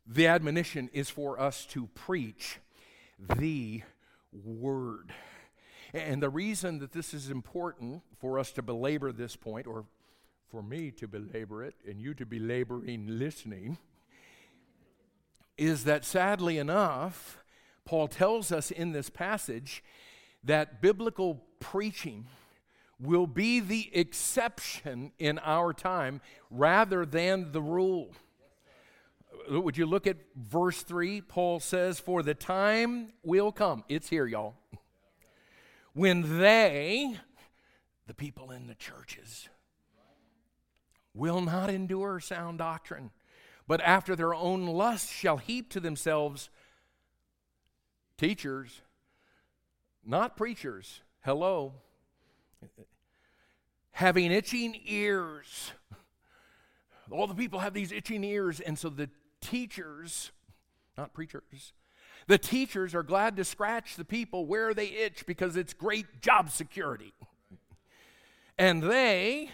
[0.07, 2.59] The admonition is for us to preach
[3.37, 3.83] the
[4.31, 5.13] word.
[5.93, 9.85] And the reason that this is important for us to belabor this point, or
[10.49, 13.77] for me to belabor it and you to be laboring listening,
[15.57, 17.40] is that sadly enough,
[17.91, 19.83] Paul tells us in this passage
[20.45, 22.25] that biblical preaching
[23.01, 28.13] will be the exception in our time rather than the rule.
[29.49, 31.19] Would you look at verse 3?
[31.19, 34.55] Paul says, For the time will come, it's here, y'all,
[35.91, 37.17] when they,
[38.07, 39.49] the people in the churches,
[41.13, 43.11] will not endure sound doctrine,
[43.67, 46.49] but after their own lust shall heap to themselves
[48.21, 48.81] teachers,
[50.05, 51.01] not preachers.
[51.21, 51.73] Hello.
[53.93, 55.71] Having itching ears.
[57.09, 59.09] All the people have these itching ears, and so the
[59.41, 60.31] teachers,
[60.99, 61.73] not preachers,
[62.27, 66.51] the teachers are glad to scratch the people where they itch because it's great job
[66.51, 67.13] security.
[68.55, 69.49] And they,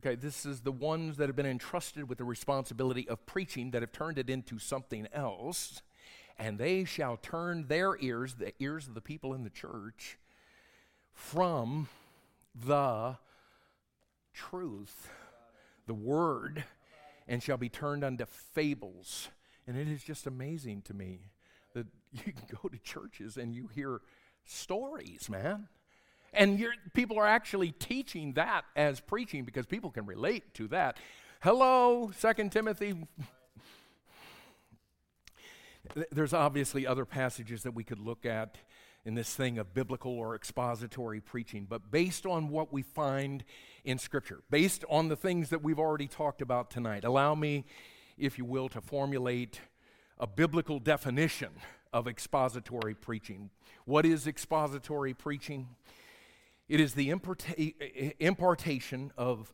[0.00, 3.82] Okay, this is the ones that have been entrusted with the responsibility of preaching that
[3.82, 5.80] have turned it into something else,
[6.38, 10.18] and they shall turn their ears, the ears of the people in the church,
[11.12, 11.88] from
[12.54, 13.16] the
[14.34, 15.08] truth,
[15.86, 16.64] the word,
[17.26, 19.28] and shall be turned unto fables.
[19.66, 21.30] And it is just amazing to me
[21.74, 24.00] that you can go to churches and you hear
[24.44, 25.68] stories, man.
[26.32, 26.62] And
[26.92, 30.98] people are actually teaching that as preaching because people can relate to that.
[31.40, 32.94] Hello, Second Timothy.
[36.10, 38.58] There's obviously other passages that we could look at
[39.04, 43.44] in this thing of biblical or expository preaching, but based on what we find
[43.84, 47.64] in Scripture, based on the things that we've already talked about tonight, allow me,
[48.18, 49.60] if you will, to formulate
[50.18, 51.50] a biblical definition
[51.92, 53.50] of expository preaching.
[53.84, 55.68] What is expository preaching?
[56.68, 57.10] It is the
[58.18, 59.52] impartation of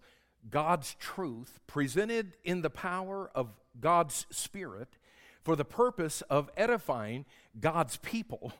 [0.48, 4.96] God's truth presented in the power of God's Spirit
[5.42, 7.24] for the purpose of edifying
[7.60, 8.52] God's people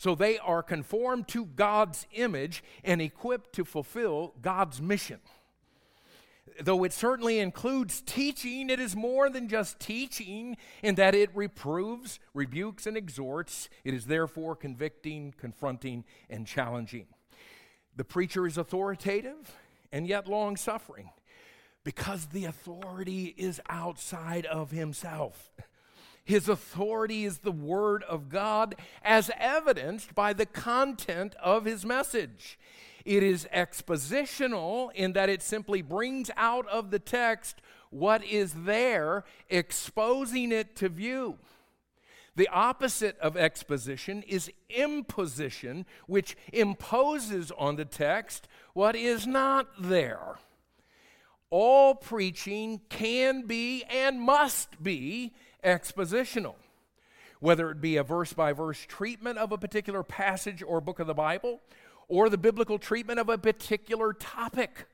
[0.00, 5.20] so they are conformed to God's image and equipped to fulfill God's mission.
[6.58, 12.18] Though it certainly includes teaching, it is more than just teaching in that it reproves,
[12.32, 13.68] rebukes, and exhorts.
[13.84, 17.04] It is therefore convicting, confronting, and challenging.
[17.94, 19.54] The preacher is authoritative
[19.92, 21.10] and yet long suffering
[21.84, 25.50] because the authority is outside of himself.
[26.24, 32.58] His authority is the Word of God, as evidenced by the content of his message.
[33.04, 37.60] It is expositional in that it simply brings out of the text
[37.90, 41.38] what is there, exposing it to view.
[42.36, 50.36] The opposite of exposition is imposition, which imposes on the text what is not there.
[51.50, 56.54] All preaching can be and must be expositional.
[57.40, 61.06] Whether it be a verse by verse treatment of a particular passage or book of
[61.06, 61.60] the Bible,
[62.10, 64.86] or the biblical treatment of a particular topic.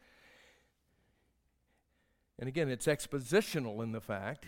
[2.38, 4.46] And again, it's expositional in the fact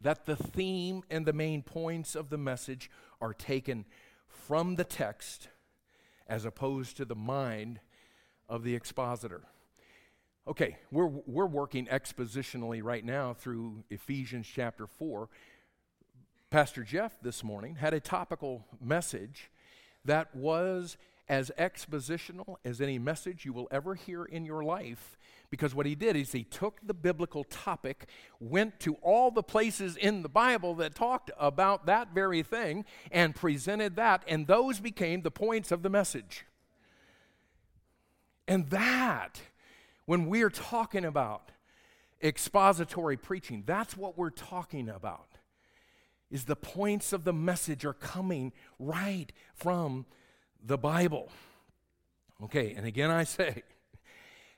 [0.00, 3.84] that the theme and the main points of the message are taken
[4.26, 5.48] from the text
[6.26, 7.80] as opposed to the mind
[8.48, 9.42] of the expositor.
[10.48, 15.28] Okay, we're, we're working expositionally right now through Ephesians chapter 4.
[16.48, 19.50] Pastor Jeff this morning had a topical message
[20.06, 20.96] that was
[21.28, 25.18] as expositional as any message you will ever hear in your life.
[25.50, 28.08] Because what he did is he took the biblical topic,
[28.40, 33.34] went to all the places in the Bible that talked about that very thing, and
[33.34, 36.46] presented that, and those became the points of the message.
[38.46, 39.42] And that
[40.08, 41.50] when we're talking about
[42.22, 45.36] expository preaching, that's what we're talking about.
[46.30, 50.06] Is the points of the message are coming right from
[50.64, 51.30] the Bible.
[52.42, 53.64] Okay, and again I say,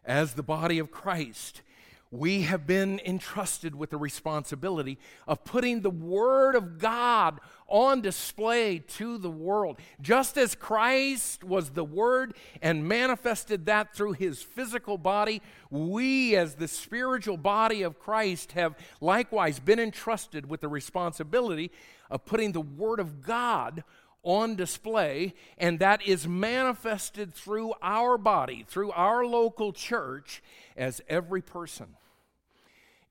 [0.05, 1.63] as the body of Christ,
[2.11, 4.99] we have been entrusted with the responsibility
[5.29, 7.39] of putting the Word of God
[7.69, 9.79] on display to the world.
[10.01, 15.41] Just as Christ was the Word and manifested that through his physical body,
[15.71, 21.71] we, as the spiritual body of Christ, have likewise been entrusted with the responsibility
[22.11, 23.85] of putting the Word of God
[24.23, 30.43] on display, and that is manifested through our body, through our local church,
[30.77, 31.97] as every person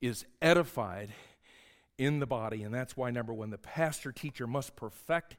[0.00, 1.10] is edified
[1.98, 2.62] in the body.
[2.62, 5.36] And that's why, number one, the pastor teacher must perfect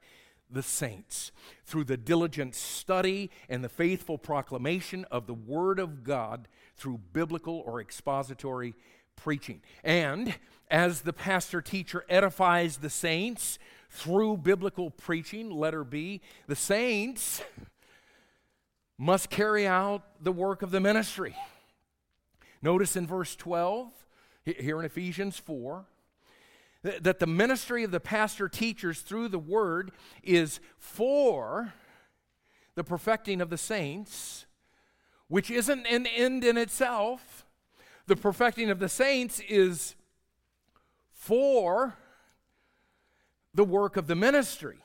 [0.50, 1.32] the saints
[1.66, 7.64] through the diligent study and the faithful proclamation of the Word of God through biblical
[7.66, 8.76] or expository
[9.16, 9.62] preaching.
[9.84, 10.36] And
[10.70, 13.60] as the pastor teacher edifies the saints
[13.92, 17.42] through biblical preaching, letter B, the saints
[18.98, 21.36] must carry out the work of the ministry.
[22.62, 23.92] Notice in verse 12,
[24.46, 25.86] here in Ephesians 4,
[26.84, 29.92] that the ministry of the pastor teachers through the word
[30.24, 31.74] is for
[32.76, 34.46] the perfecting of the saints,
[35.28, 37.46] which isn't an end in itself.
[38.08, 39.96] The perfecting of the saints is
[41.12, 41.96] for
[43.54, 44.78] the work of the ministry.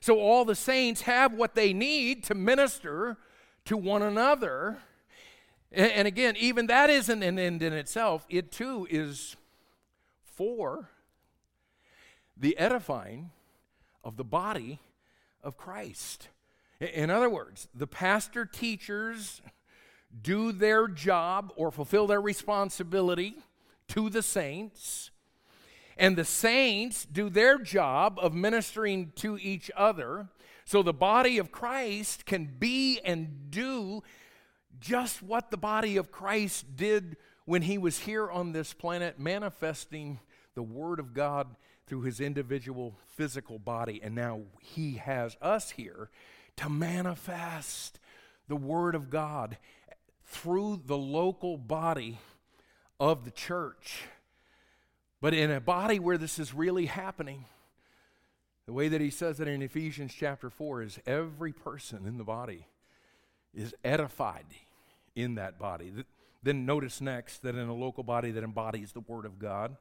[0.00, 3.16] So all the saints have what they need to minister
[3.64, 4.78] to one another.
[5.72, 8.26] And, again, even that isn't an end in itself.
[8.28, 9.36] It too is
[10.22, 10.90] for
[12.36, 13.30] the edifying
[14.04, 14.80] of the body
[15.42, 16.28] of Christ.
[16.80, 19.40] In other words, the pastor teachers
[20.22, 23.36] do their job or fulfill their responsibility
[23.88, 25.10] to the saints,
[25.96, 30.28] and the saints do their job of ministering to each other
[30.64, 34.02] so the body of Christ can be and do
[34.80, 40.20] just what the body of Christ did when he was here on this planet, manifesting
[40.54, 41.48] the Word of God
[41.86, 44.00] through his individual physical body.
[44.02, 46.08] And now he has us here
[46.56, 48.00] to manifest
[48.48, 49.58] the Word of God
[50.24, 52.18] through the local body
[52.98, 54.04] of the church.
[55.24, 57.46] But in a body where this is really happening,
[58.66, 62.24] the way that he says it in Ephesians chapter 4 is every person in the
[62.24, 62.66] body
[63.54, 64.44] is edified
[65.16, 65.90] in that body.
[66.42, 69.78] Then notice next that in a local body that embodies the Word of God,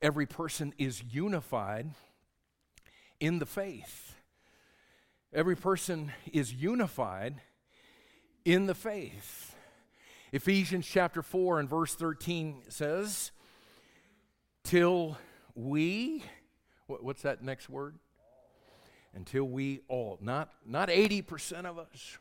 [0.00, 1.90] every person is unified
[3.18, 4.14] in the faith.
[5.32, 7.40] Every person is unified
[8.44, 9.56] in the faith.
[10.30, 13.32] Ephesians chapter 4 and verse 13 says,
[14.66, 15.16] Till
[15.54, 16.24] we,
[16.88, 17.94] what's that next word?
[19.14, 22.18] Until we all, not, not 80% of us,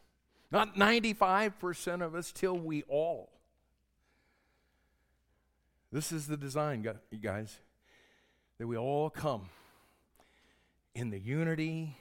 [0.52, 3.32] not 95% of us, till we all.
[5.92, 7.58] This is the design, you guys,
[8.60, 9.50] that we all come
[10.94, 11.98] in the unity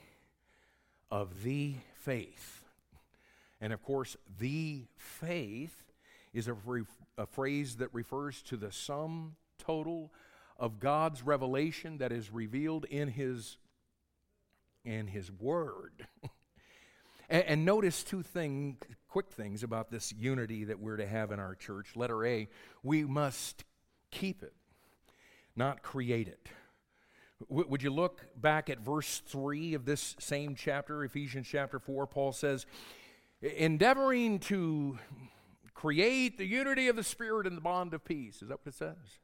[1.09, 2.63] of the faith.
[3.59, 5.85] And of course, the faith
[6.35, 6.55] is a,
[7.17, 10.11] a phrase that refers to the sum total
[10.57, 13.57] of God's revelation that is revealed in His
[14.83, 16.07] in His Word.
[17.29, 18.77] and, and, notice two things,
[19.09, 21.95] quick things about this unity that we're to have in our church.
[21.95, 22.47] Letter A:
[22.83, 23.63] we must
[24.11, 24.53] keep it,
[25.55, 26.47] not create it.
[27.49, 32.07] W- would you look back at verse 3 of this same chapter, Ephesians chapter 4?
[32.07, 32.65] Paul says,
[33.41, 34.97] endeavoring to
[35.73, 38.41] create the unity of the Spirit and the bond of peace.
[38.41, 39.19] Is that what it says?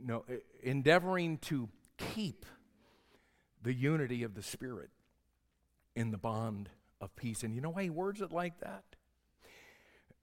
[0.00, 0.24] No,
[0.62, 2.46] endeavoring to keep
[3.62, 4.90] the unity of the Spirit
[5.94, 6.68] in the bond
[7.00, 7.42] of peace.
[7.42, 8.84] And you know why he words it like that?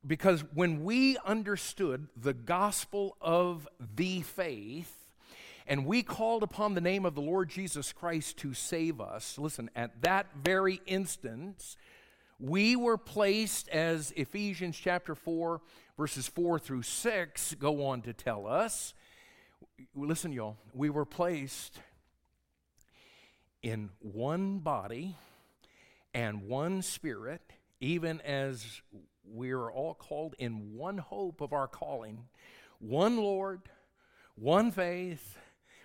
[0.06, 4.96] Because when we understood the gospel of the faith,
[5.68, 9.70] and we called upon the name of the Lord Jesus Christ to save us, listen,
[9.76, 11.78] at that very instance,
[12.40, 15.62] we were placed, as Ephesians chapter 4,
[15.98, 18.94] verses 4 through 6 go on to tell us.
[19.96, 21.80] Listen, y'all, we were placed
[23.62, 25.16] in one body
[26.14, 27.42] and one spirit,
[27.80, 28.82] even as
[29.24, 32.26] we are all called in one hope of our calling,
[32.80, 33.62] one Lord,
[34.36, 35.38] one faith,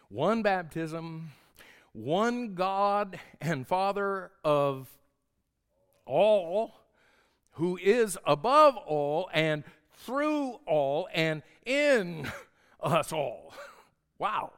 [0.08, 1.32] one baptism,
[1.92, 4.88] one God and Father of
[6.06, 6.74] all,
[7.52, 9.62] who is above all and
[9.98, 12.30] through all and in
[12.80, 13.54] us all.
[14.18, 14.52] Wow.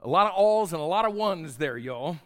[0.00, 2.18] A lot of alls and a lot of ones there, y'all.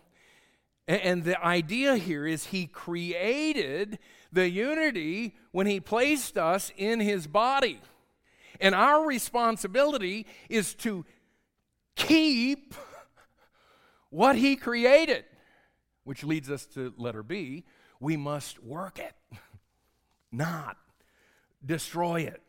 [0.87, 3.99] And the idea here is he created
[4.33, 7.81] the unity when he placed us in his body.
[8.61, 11.05] And our responsibility is to
[11.95, 12.75] keep
[14.11, 15.25] what he created,
[16.05, 17.65] which leads us to letter B
[18.01, 19.15] we must work it,
[20.31, 20.77] not
[21.65, 22.43] destroy it.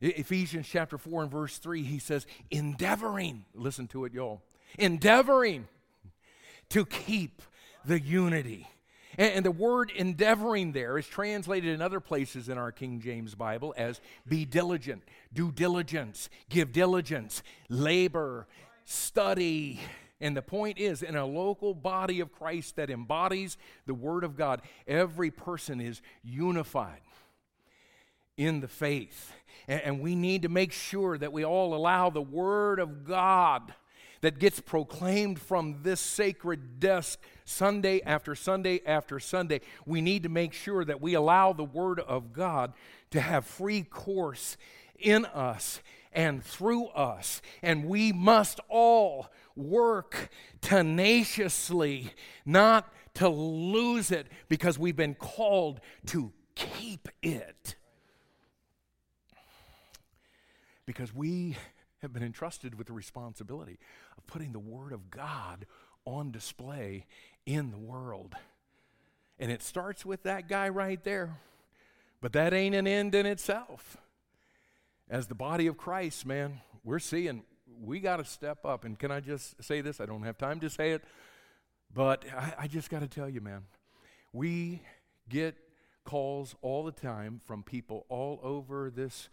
[0.00, 4.42] Ephesians chapter 4 and verse 3, he says, endeavoring, listen to it, y'all,
[4.78, 5.66] endeavoring
[6.70, 7.42] to keep
[7.84, 8.68] the unity.
[9.16, 13.72] And, the word endeavoring there is translated in other places in our King James Bible
[13.76, 18.48] as be diligent, do diligence, give diligence, labor,
[18.84, 19.78] study,
[20.20, 24.36] and the point is, in a local body of Christ that embodies the Word of
[24.36, 27.00] God, every person is unified
[28.36, 29.32] in the faith.
[29.66, 33.72] And, we need to make sure that we all allow the Word of God
[34.20, 39.60] that gets proclaimed from this sacred desk Sunday after Sunday after Sunday.
[39.86, 42.74] We need to make sure that we allow the Word of God
[43.10, 44.56] to have free course
[44.98, 45.80] in us
[46.12, 47.40] and through us.
[47.62, 50.30] And we must all work
[50.60, 52.12] tenaciously,
[52.44, 57.76] not to lose it, because we've been called to keep it.
[60.86, 61.56] Because we
[62.02, 63.78] have been entrusted with the responsibility
[64.16, 65.66] of putting the Word of God
[66.04, 67.06] on display
[67.46, 68.34] in the world.
[69.38, 71.38] And it starts with that guy right there.
[72.20, 73.96] But that ain't an end in itself.
[75.10, 77.42] As the body of Christ, man, we're seeing
[77.82, 78.84] we got to step up.
[78.84, 80.00] And can I just say this?
[80.00, 81.02] I don't have time to say it,
[81.92, 83.62] but I, I just got to tell you, man,
[84.32, 84.82] we
[85.28, 85.56] get
[86.04, 89.28] calls all the time from people all over this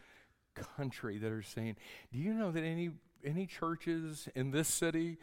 [0.56, 1.78] country that are saying,
[2.12, 2.92] Do you know that any,
[3.24, 5.18] any churches in this city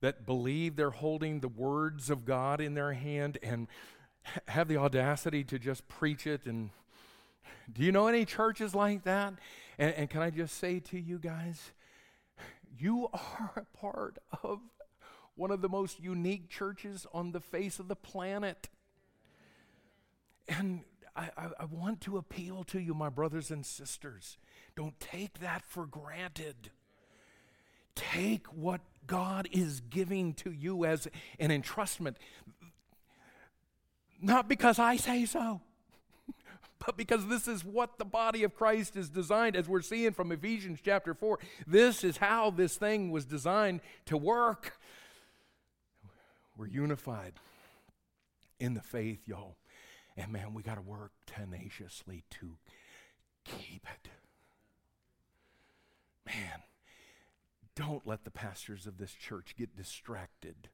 [0.00, 3.66] that believe they're holding the words of God in their hand and
[4.46, 6.46] have the audacity to just preach it?
[6.46, 6.70] And
[7.72, 9.34] do you know any churches like that?
[9.78, 11.72] And, and can I just say to you guys,
[12.78, 14.60] you are a part of
[15.34, 18.68] one of the most unique churches on the face of the planet.
[20.48, 20.82] And
[21.14, 24.36] I, I, I, want to appeal to you, my brothers and sisters.
[24.78, 26.70] Don't take that for granted.
[27.96, 31.08] Take what God is giving to you as
[31.40, 32.14] an entrustment,
[34.22, 35.62] not because I say so,
[36.86, 40.30] but because this is what the body of Christ is designed, as we're seeing from
[40.30, 41.40] Ephesians chapter 4.
[41.66, 44.78] This is how this thing was designed to work.
[46.56, 47.32] We're unified
[48.60, 49.56] in the faith, y'all.
[50.16, 52.58] And man, we got to work tenaciously to
[53.44, 54.10] keep it.
[56.28, 56.62] Man,
[57.74, 60.68] don't let the pastors of this church get distracted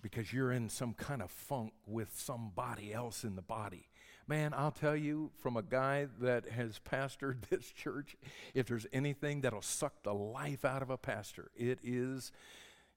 [0.00, 3.88] because you're in some kind of funk with somebody else in the body.
[4.28, 8.14] Man, I'll tell you from a guy that has pastored this church,
[8.54, 12.30] if there's anything that'll suck the life out of a pastor, it is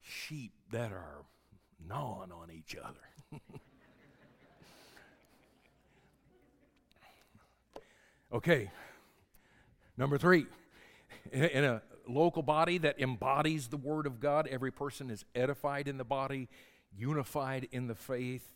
[0.03, 1.25] sheep that are
[1.87, 3.41] gnawing on each other.
[8.33, 8.69] okay,
[9.97, 10.45] number three.
[11.33, 15.97] In a local body that embodies the Word of God, every person is edified in
[15.97, 16.47] the body,
[16.95, 18.53] unified in the faith,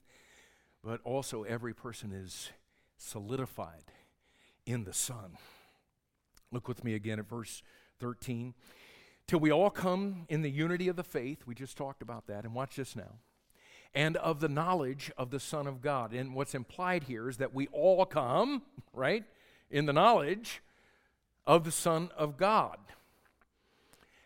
[0.83, 2.51] but also every person is
[2.95, 3.91] solidified
[4.67, 5.37] in the Son.
[6.51, 7.63] Look with me again at verse
[7.99, 8.53] 13
[9.25, 11.47] till we all come in the unity of the faith.
[11.47, 12.43] We just talked about that.
[12.43, 13.15] And watch this now.
[13.95, 16.13] And of the knowledge of the Son of God.
[16.13, 18.61] And what's implied here is that we all come,
[18.93, 19.23] right,
[19.71, 20.61] in the knowledge
[21.47, 22.77] of the Son of God.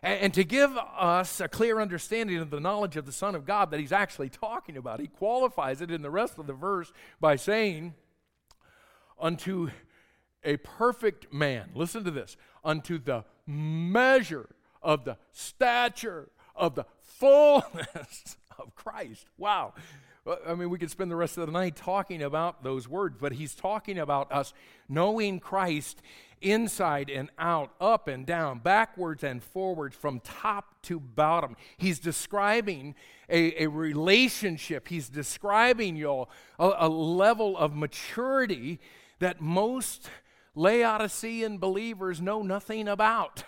[0.03, 3.69] And, to give us a clear understanding of the knowledge of the Son of God
[3.69, 7.35] that he's actually talking about, he qualifies it in the rest of the verse by
[7.35, 7.93] saying,
[9.19, 9.69] Unto
[10.43, 14.49] a perfect man, listen to this, unto the measure
[14.81, 19.27] of the stature of the fullness of Christ.
[19.37, 19.75] Wow.
[20.47, 23.33] I mean, we could spend the rest of the night talking about those words, but
[23.33, 24.51] he's talking about us
[24.89, 26.01] knowing Christ
[26.41, 31.55] inside and out, up and down, backwards and forwards, from top to bottom.
[31.77, 32.95] He's describing
[33.29, 34.87] a, a relationship.
[34.87, 36.29] He's describing, y'all,
[36.59, 38.79] a, a level of maturity
[39.19, 40.09] that most
[40.55, 43.43] Laodicean believers know nothing about.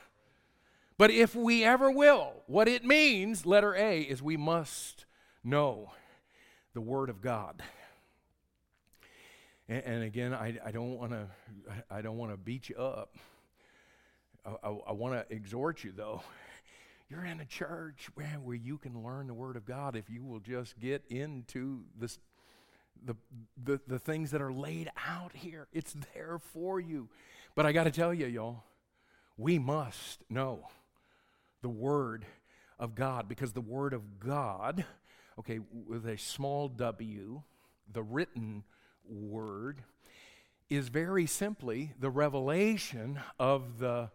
[0.98, 5.06] But if we ever will, what it means, letter A, is we must
[5.44, 5.92] know
[6.74, 7.62] the Word of God.
[9.68, 11.28] And, and again, I, I don't want to
[11.90, 13.16] I don't want to beat you up.
[14.46, 16.22] I, I, I want to exhort you though.
[17.10, 20.24] You're in a church where, where you can learn the Word of God if you
[20.24, 22.18] will just get into this,
[23.06, 23.16] the,
[23.64, 25.68] the, the things that are laid out here.
[25.74, 27.10] It's there for you.
[27.56, 28.64] But I got to tell you, y'all,
[29.38, 30.68] we must know
[31.62, 32.26] the Word
[32.80, 34.84] of God because the Word of God,
[35.38, 37.44] okay, with a small w,
[37.92, 38.64] the written
[39.08, 39.84] Word,
[40.70, 44.10] is very simply the revelation of the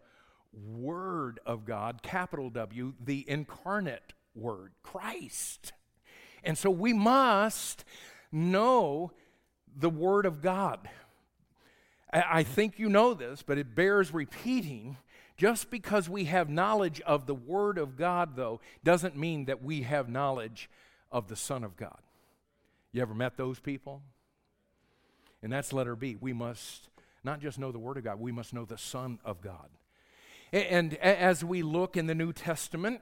[0.51, 5.73] Word of God, capital W, the incarnate Word, Christ.
[6.43, 7.83] And so we must
[8.31, 9.11] know
[9.75, 10.89] the Word of God.
[12.11, 14.97] I think you know this, but it bears repeating
[15.37, 19.83] just because we have knowledge of the Word of God, though, doesn't mean that we
[19.83, 20.69] have knowledge
[21.11, 21.99] of the Son of God.
[22.91, 24.01] You ever met those people?
[25.41, 26.17] And that's letter B.
[26.19, 26.89] We must
[27.23, 29.69] not just know the Word of God, we must know the Son of God.
[30.51, 33.01] And as we look in the New Testament,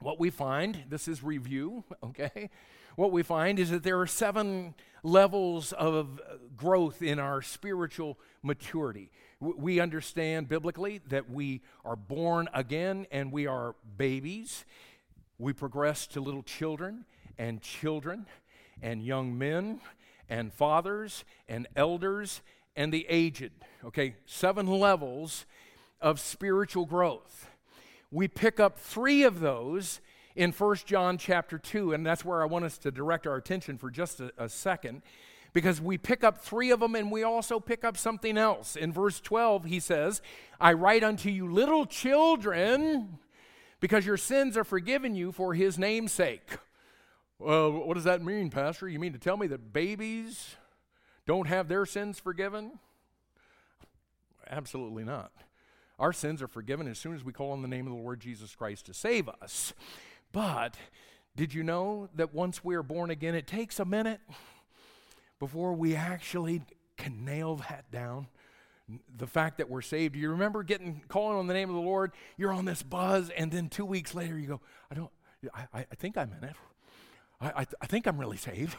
[0.00, 2.50] what we find, this is review, okay?
[2.96, 6.20] What we find is that there are seven levels of
[6.56, 9.10] growth in our spiritual maturity.
[9.38, 14.64] We understand biblically that we are born again and we are babies.
[15.38, 17.04] We progress to little children
[17.38, 18.26] and children
[18.82, 19.80] and young men
[20.28, 22.42] and fathers and elders
[22.74, 23.52] and the aged.
[23.84, 25.46] Okay, seven levels
[26.00, 27.48] of spiritual growth.
[28.10, 30.00] We pick up three of those
[30.34, 33.78] in 1 John chapter 2, and that's where I want us to direct our attention
[33.78, 35.02] for just a, a second
[35.52, 38.76] because we pick up three of them and we also pick up something else.
[38.76, 40.20] In verse 12, he says,
[40.60, 43.18] I write unto you, little children,
[43.80, 46.58] because your sins are forgiven you for his name's sake.
[47.38, 48.88] Well, what does that mean, Pastor?
[48.88, 50.56] You mean to tell me that babies
[51.26, 52.78] don't have their sins forgiven?
[54.48, 55.32] Absolutely not.
[55.98, 58.20] Our sins are forgiven as soon as we call on the name of the Lord
[58.20, 59.74] Jesus Christ to save us.
[60.32, 60.76] But
[61.34, 64.20] did you know that once we are born again, it takes a minute
[65.38, 66.62] before we actually
[66.96, 68.28] can nail that down?
[69.16, 70.14] The fact that we're saved.
[70.14, 72.12] Do you remember getting calling on the name of the Lord?
[72.36, 74.60] You're on this buzz, and then two weeks later you go,
[74.90, 75.10] I don't,
[75.52, 76.56] I, I think I'm in it.
[77.40, 78.76] I, I, I think I'm really saved.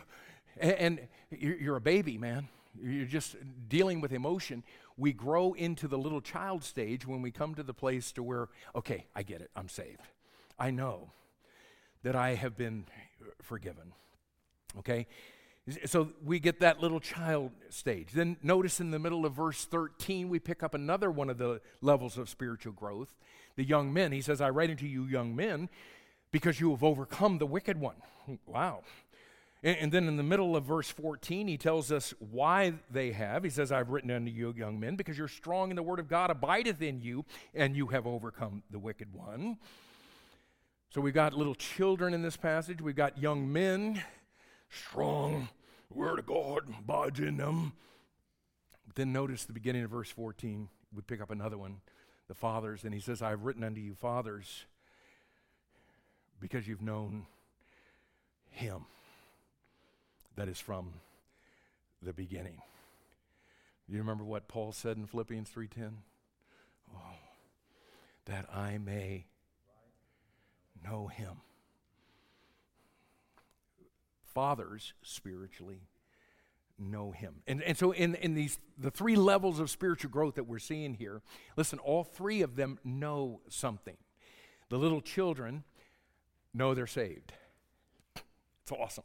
[0.60, 2.48] And, and you're a baby, man.
[2.82, 3.36] You're just
[3.68, 4.64] dealing with emotion.
[4.98, 8.50] We grow into the little child stage when we come to the place to where,
[8.76, 9.52] okay, I get it.
[9.56, 10.02] I'm saved.
[10.60, 11.12] I know
[12.04, 12.86] that I have been
[13.42, 13.94] forgiven.
[14.80, 15.08] Okay?
[15.86, 18.12] So we get that little child stage.
[18.14, 21.62] Then notice in the middle of verse 13, we pick up another one of the
[21.82, 23.14] levels of spiritual growth.
[23.58, 25.68] The young men, he says, I write unto you, young men,
[26.32, 27.96] because you have overcome the wicked one.
[28.46, 28.82] Wow.
[29.64, 33.44] And, and, then in the middle of verse 14, he tells us why they have.
[33.44, 36.10] He says, I've written unto you, young men, because you're strong in the word of
[36.10, 37.26] God abideth in you,
[37.56, 39.58] and you have overcome the wicked one.
[40.90, 42.82] So we've got little children in this passage.
[42.82, 44.04] We've got young men,
[44.70, 45.50] strong,
[45.90, 47.74] word of God abides in them.
[48.86, 50.70] But then notice the beginning of verse 14.
[50.94, 51.78] We pick up another one,
[52.28, 54.66] the fathers, and he says, I've written unto you, fathers,
[56.40, 57.26] because you've known
[58.50, 58.86] him
[60.36, 60.94] that is from
[62.02, 62.62] the beginning.
[63.88, 65.94] You remember what Paul said in Philippians 3:10?
[66.96, 67.00] Oh,
[68.26, 69.26] that I may
[70.84, 71.42] know him.
[74.34, 75.88] Fathers spiritually
[76.78, 77.42] know him.
[77.48, 80.94] And, and so in, in these the three levels of spiritual growth that we're seeing
[80.94, 81.22] here,
[81.56, 83.98] listen, all three of them know something.
[84.70, 85.64] The little children
[86.58, 87.34] know they're saved.
[88.16, 89.04] It's awesome.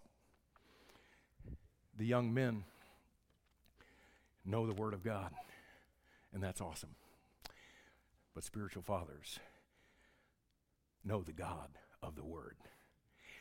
[1.96, 2.64] The young men
[4.44, 5.30] know the Word of God,
[6.32, 6.96] and that's awesome.
[8.34, 9.38] But spiritual fathers
[11.04, 11.68] know the God
[12.02, 12.56] of the Word,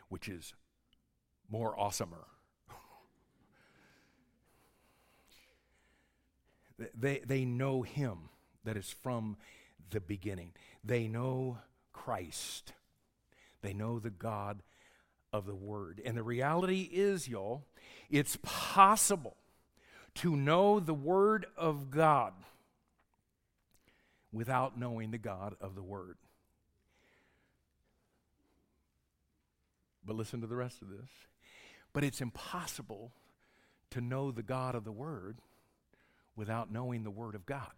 [0.09, 0.53] which is
[1.49, 2.25] more awesomer.
[6.95, 8.29] they, they know Him
[8.63, 9.37] that is from
[9.89, 10.51] the beginning,
[10.83, 11.59] they know
[11.93, 12.73] Christ.
[13.61, 14.61] They know the God
[15.31, 16.01] of the Word.
[16.03, 17.65] And the reality is, y'all,
[18.09, 19.37] it's possible
[20.15, 22.33] to know the Word of God
[24.31, 26.17] without knowing the God of the Word.
[30.05, 31.09] But listen to the rest of this.
[31.93, 33.11] But it's impossible
[33.91, 35.39] to know the God of the Word
[36.35, 37.71] without knowing the Word of God.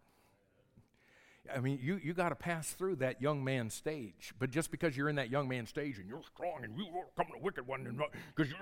[1.53, 4.33] I mean, you, you got to pass through that young man stage.
[4.39, 7.33] But just because you're in that young man stage and you're strong and you're overcome
[7.33, 7.99] the wicked one,
[8.35, 8.55] because you,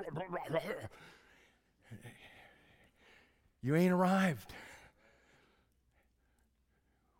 [3.61, 4.51] you ain't arrived.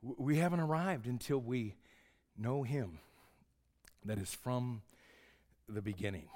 [0.01, 1.75] We haven't arrived until we
[2.35, 2.97] know Him
[4.05, 4.81] that is from
[5.69, 6.27] the beginning.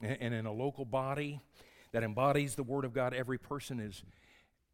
[0.00, 1.40] And in a local body
[1.92, 4.02] that embodies the Word of God, every person is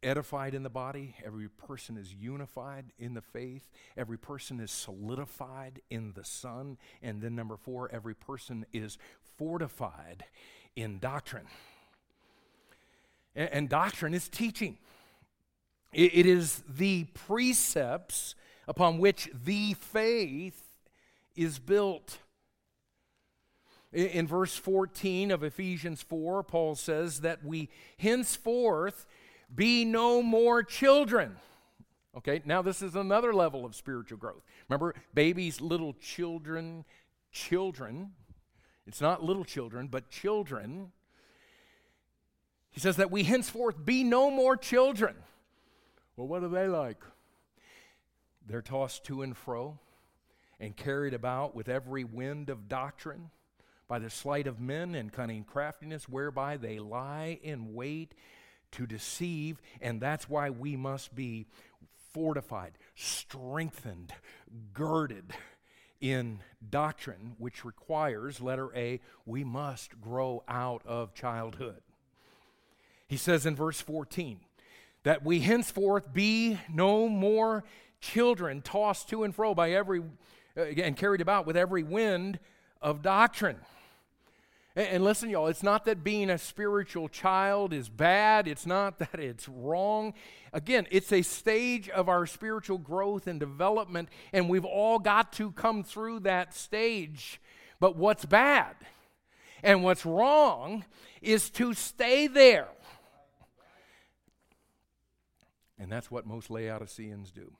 [0.03, 5.81] edified in the body, every person is unified in the faith, every person is solidified
[5.89, 8.97] in the Son, and then number four, every person is
[9.37, 10.25] fortified
[10.75, 11.47] in doctrine.
[13.35, 14.77] And, and doctrine is teaching,
[15.93, 18.35] it, is the precepts
[18.67, 20.69] upon which the faith
[21.35, 22.19] is built.
[23.93, 29.05] In verse 14 of Ephesians 4, Paul says that we henceforth
[29.53, 31.37] be no more children.
[32.17, 34.41] Okay, now this is another level of spiritual growth.
[34.67, 36.83] Remember, babies, little children,
[37.31, 38.11] children.
[38.87, 40.91] It's not little children, but children.
[42.71, 45.15] He says that we henceforth be no more children.
[46.15, 47.03] Well, what are they like?
[48.47, 49.79] They're tossed to and fro
[50.59, 53.29] and carried about with every wind of doctrine
[53.87, 58.15] by the sleight of men and cunning craftiness, whereby they lie in wait
[58.73, 61.47] to deceive, and that's why we must be
[62.13, 64.13] fortified, strengthened,
[64.73, 65.33] girded
[65.99, 66.39] in
[66.69, 71.81] doctrine, which requires, letter A, we must grow out of childhood.
[73.07, 74.39] He says in verse 14,
[75.03, 77.63] that we henceforth be no more
[78.01, 80.01] children tossed to and fro by every
[80.57, 82.39] uh, and carried about with every wind
[82.81, 83.57] of doctrine
[84.77, 89.19] and, listen, y'all, it's not that being a spiritual child is bad, it's not that
[89.19, 90.13] it's wrong.
[90.53, 95.51] Again, it's a stage of our spiritual growth and development, and we've all got to
[95.51, 97.41] come through that stage.
[97.79, 98.75] But what's bad
[99.63, 100.85] and what's wrong
[101.21, 102.67] is to stay there.
[105.79, 107.51] And that's what most Laodiceans do.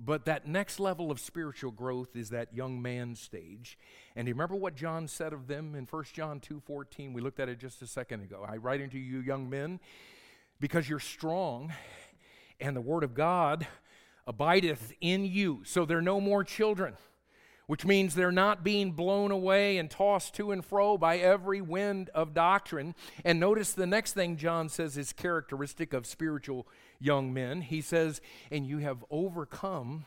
[0.00, 3.78] But that next level of spiritual growth is that young man stage.
[4.14, 7.12] And you remember what John said of them in 1 John 2:14?
[7.12, 8.44] We looked at it just a second ago.
[8.46, 9.80] I write unto you young men
[10.60, 11.72] because you're strong
[12.60, 13.66] and the word of God
[14.26, 15.62] abideth in you.
[15.64, 16.96] So they're no more children
[17.68, 22.08] which means they're not being blown away and tossed to and fro by every wind
[22.14, 22.94] of doctrine.
[23.26, 26.66] And notice the next thing John says is characteristic of spiritual
[27.00, 27.60] young men.
[27.60, 28.20] He says,
[28.50, 30.06] And you have overcome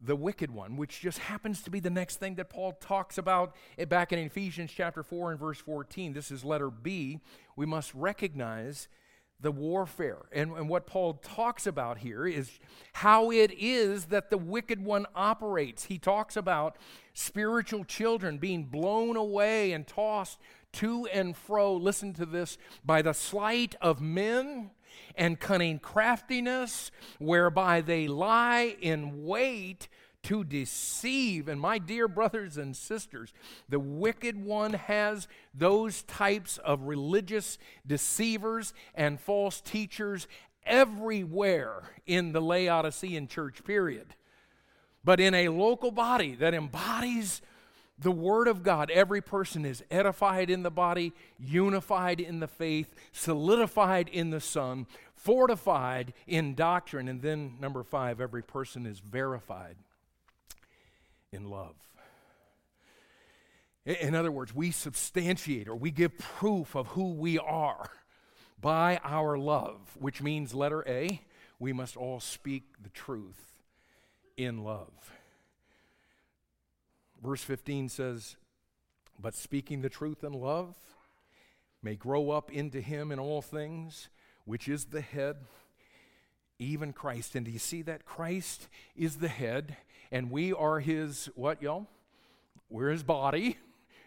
[0.00, 3.56] the wicked one, which just happens to be the next thing that Paul talks about
[3.88, 6.12] back in Ephesians chapter 4 and verse 14.
[6.12, 7.20] This is letter B.
[7.56, 8.88] We must recognize
[9.40, 10.22] the warfare.
[10.32, 12.58] And, and what Paul talks about here is
[12.92, 15.84] how it is that the wicked one operates.
[15.84, 16.76] He talks about
[17.12, 20.38] spiritual children being blown away and tossed
[20.74, 24.70] to and fro, listen to this, by the sleight of men
[25.14, 29.88] and cunning craftiness, whereby they lie in wait
[30.24, 31.48] to deceive.
[31.48, 33.32] And my dear brothers and sisters,
[33.68, 40.26] the wicked one has those types of religious deceivers and false teachers
[40.64, 44.14] everywhere in the Laodicean church period.
[45.04, 47.40] But in a local body that embodies
[47.98, 52.94] the Word of God, every person is edified in the body, unified in the faith,
[53.12, 54.86] solidified in the Son,
[55.16, 57.08] fortified in doctrine.
[57.08, 59.76] And then, number five, every person is verified
[61.32, 61.74] in love.
[63.84, 67.90] In other words, we substantiate or we give proof of who we are
[68.60, 71.22] by our love, which means, letter A,
[71.58, 73.62] we must all speak the truth
[74.36, 75.12] in love.
[77.22, 78.36] Verse 15 says,
[79.20, 80.76] But speaking the truth in love
[81.82, 84.08] may grow up into him in all things,
[84.44, 85.36] which is the head,
[86.58, 87.34] even Christ.
[87.34, 88.04] And do you see that?
[88.04, 89.76] Christ is the head,
[90.10, 91.86] and we are his, what, y'all?
[92.70, 93.56] We're his body,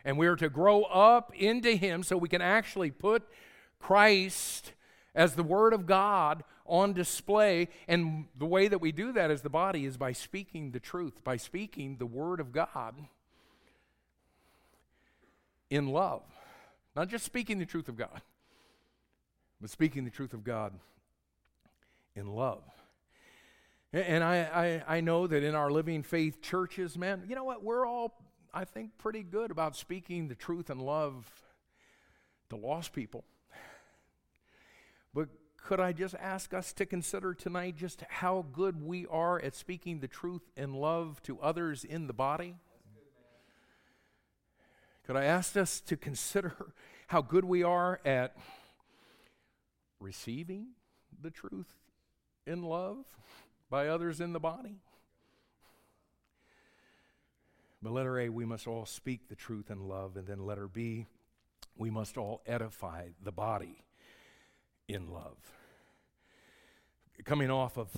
[0.05, 3.23] and we're to grow up into him so we can actually put
[3.79, 4.73] Christ
[5.13, 7.67] as the Word of God on display.
[7.87, 11.23] And the way that we do that as the body is by speaking the truth,
[11.23, 12.95] by speaking the Word of God
[15.69, 16.23] in love.
[16.95, 18.21] Not just speaking the truth of God,
[19.59, 20.73] but speaking the truth of God
[22.15, 22.63] in love.
[23.93, 27.61] And I, I, I know that in our living faith churches, man, you know what?
[27.61, 28.17] We're all,
[28.53, 31.29] I think, pretty good about speaking the truth and love
[32.49, 33.25] to lost people.
[35.13, 35.27] But
[35.63, 39.99] could I just ask us to consider tonight just how good we are at speaking
[39.99, 42.55] the truth and love to others in the body?
[45.05, 46.73] Could I ask us to consider
[47.07, 48.35] how good we are at
[49.99, 50.67] receiving
[51.21, 51.73] the truth
[52.45, 53.05] in love?
[53.71, 54.75] by others in the body.
[57.81, 60.17] But letter A, we must all speak the truth in love.
[60.17, 61.07] And then letter B,
[61.75, 63.85] we must all edify the body
[64.93, 65.37] in love.
[67.23, 67.89] Coming off of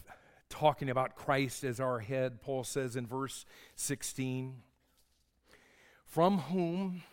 [0.50, 4.62] talking about Christ as our head, Paul says in verse 16,
[6.06, 7.04] from whom,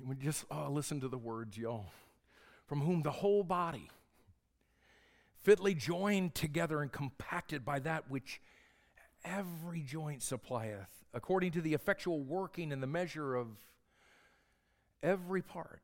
[0.00, 1.86] we just oh, listen to the words, y'all,
[2.66, 3.90] from whom the whole body
[5.44, 8.40] fitly joined together and compacted by that which
[9.24, 13.48] every joint supplieth, according to the effectual working and the measure of
[15.02, 15.82] every part,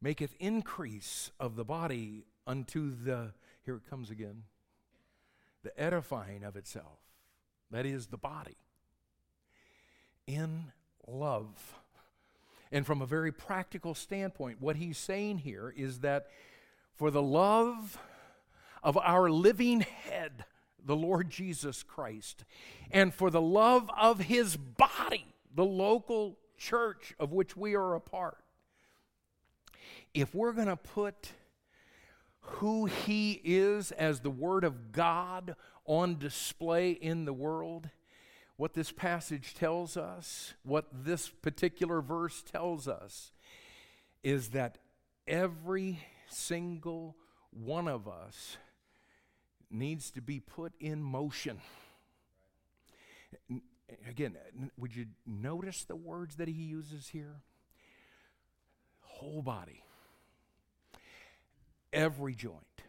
[0.00, 3.32] maketh increase of the body unto the,
[3.64, 4.44] here it comes again,
[5.62, 6.98] the edifying of itself.
[7.70, 8.56] That is the body.
[10.26, 10.72] In
[11.06, 11.74] love.
[12.70, 16.28] And from a very practical standpoint, what he's saying here is that
[16.94, 17.98] for the love
[18.82, 20.44] of our living head,
[20.84, 22.44] the Lord Jesus Christ,
[22.90, 28.00] and for the love of his body, the local church of which we are a
[28.00, 28.38] part.
[30.20, 31.30] If we're going to put
[32.40, 35.54] who he is as the Word of God
[35.84, 37.88] on display in the world,
[38.56, 43.30] what this passage tells us, what this particular verse tells us,
[44.24, 44.78] is that
[45.28, 47.14] every single
[47.50, 48.56] one of us
[49.70, 51.60] needs to be put in motion.
[54.08, 54.36] Again,
[54.76, 57.36] would you notice the words that he uses here?
[58.98, 59.84] Whole body,
[61.92, 62.82] every joint,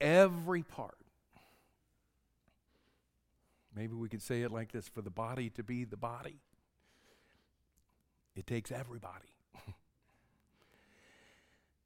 [0.00, 0.96] every part.
[3.74, 6.40] Maybe we could say it like this for the body to be the body,
[8.34, 9.28] it takes everybody.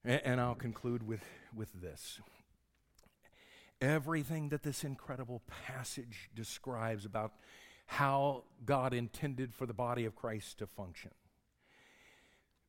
[0.09, 2.21] And, and I'll conclude with, with this.
[3.81, 7.33] Everything that this incredible passage describes about
[7.87, 11.11] how God intended for the body of Christ to function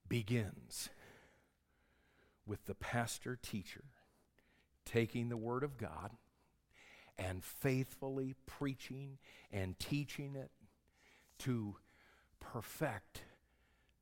[0.10, 0.90] begins
[2.48, 3.84] with the pastor teacher
[4.86, 6.12] taking the Word of God
[7.18, 9.18] and faithfully preaching
[9.52, 10.52] and teaching it
[11.40, 11.76] to
[12.40, 13.24] perfect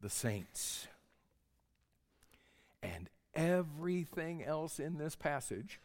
[0.02, 0.88] the saints.
[2.84, 5.80] And everything else in this passage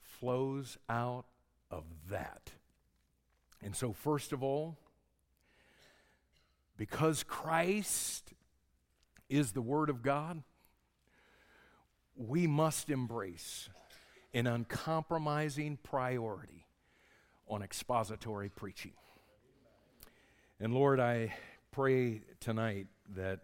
[0.00, 1.24] flows out
[1.70, 2.52] of that.
[3.62, 4.76] And so, first of all,
[6.76, 8.32] because Christ
[9.28, 10.42] is the Word of God,
[12.16, 13.68] we must embrace
[14.32, 16.66] an uncompromising priority
[17.48, 18.92] on expository preaching.
[20.60, 21.34] And Lord, I
[21.72, 22.86] pray tonight
[23.16, 23.40] that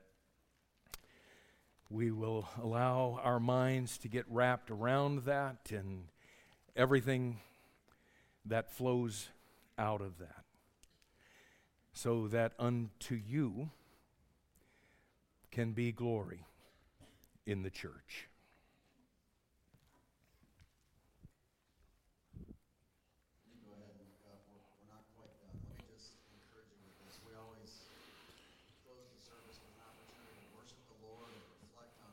[1.90, 6.04] we will allow our minds to get wrapped around that and
[6.76, 7.38] everything
[8.46, 9.28] that flows
[9.76, 10.44] out of that,
[11.92, 13.70] so that unto you
[15.50, 16.46] can be glory
[17.44, 18.29] in the church.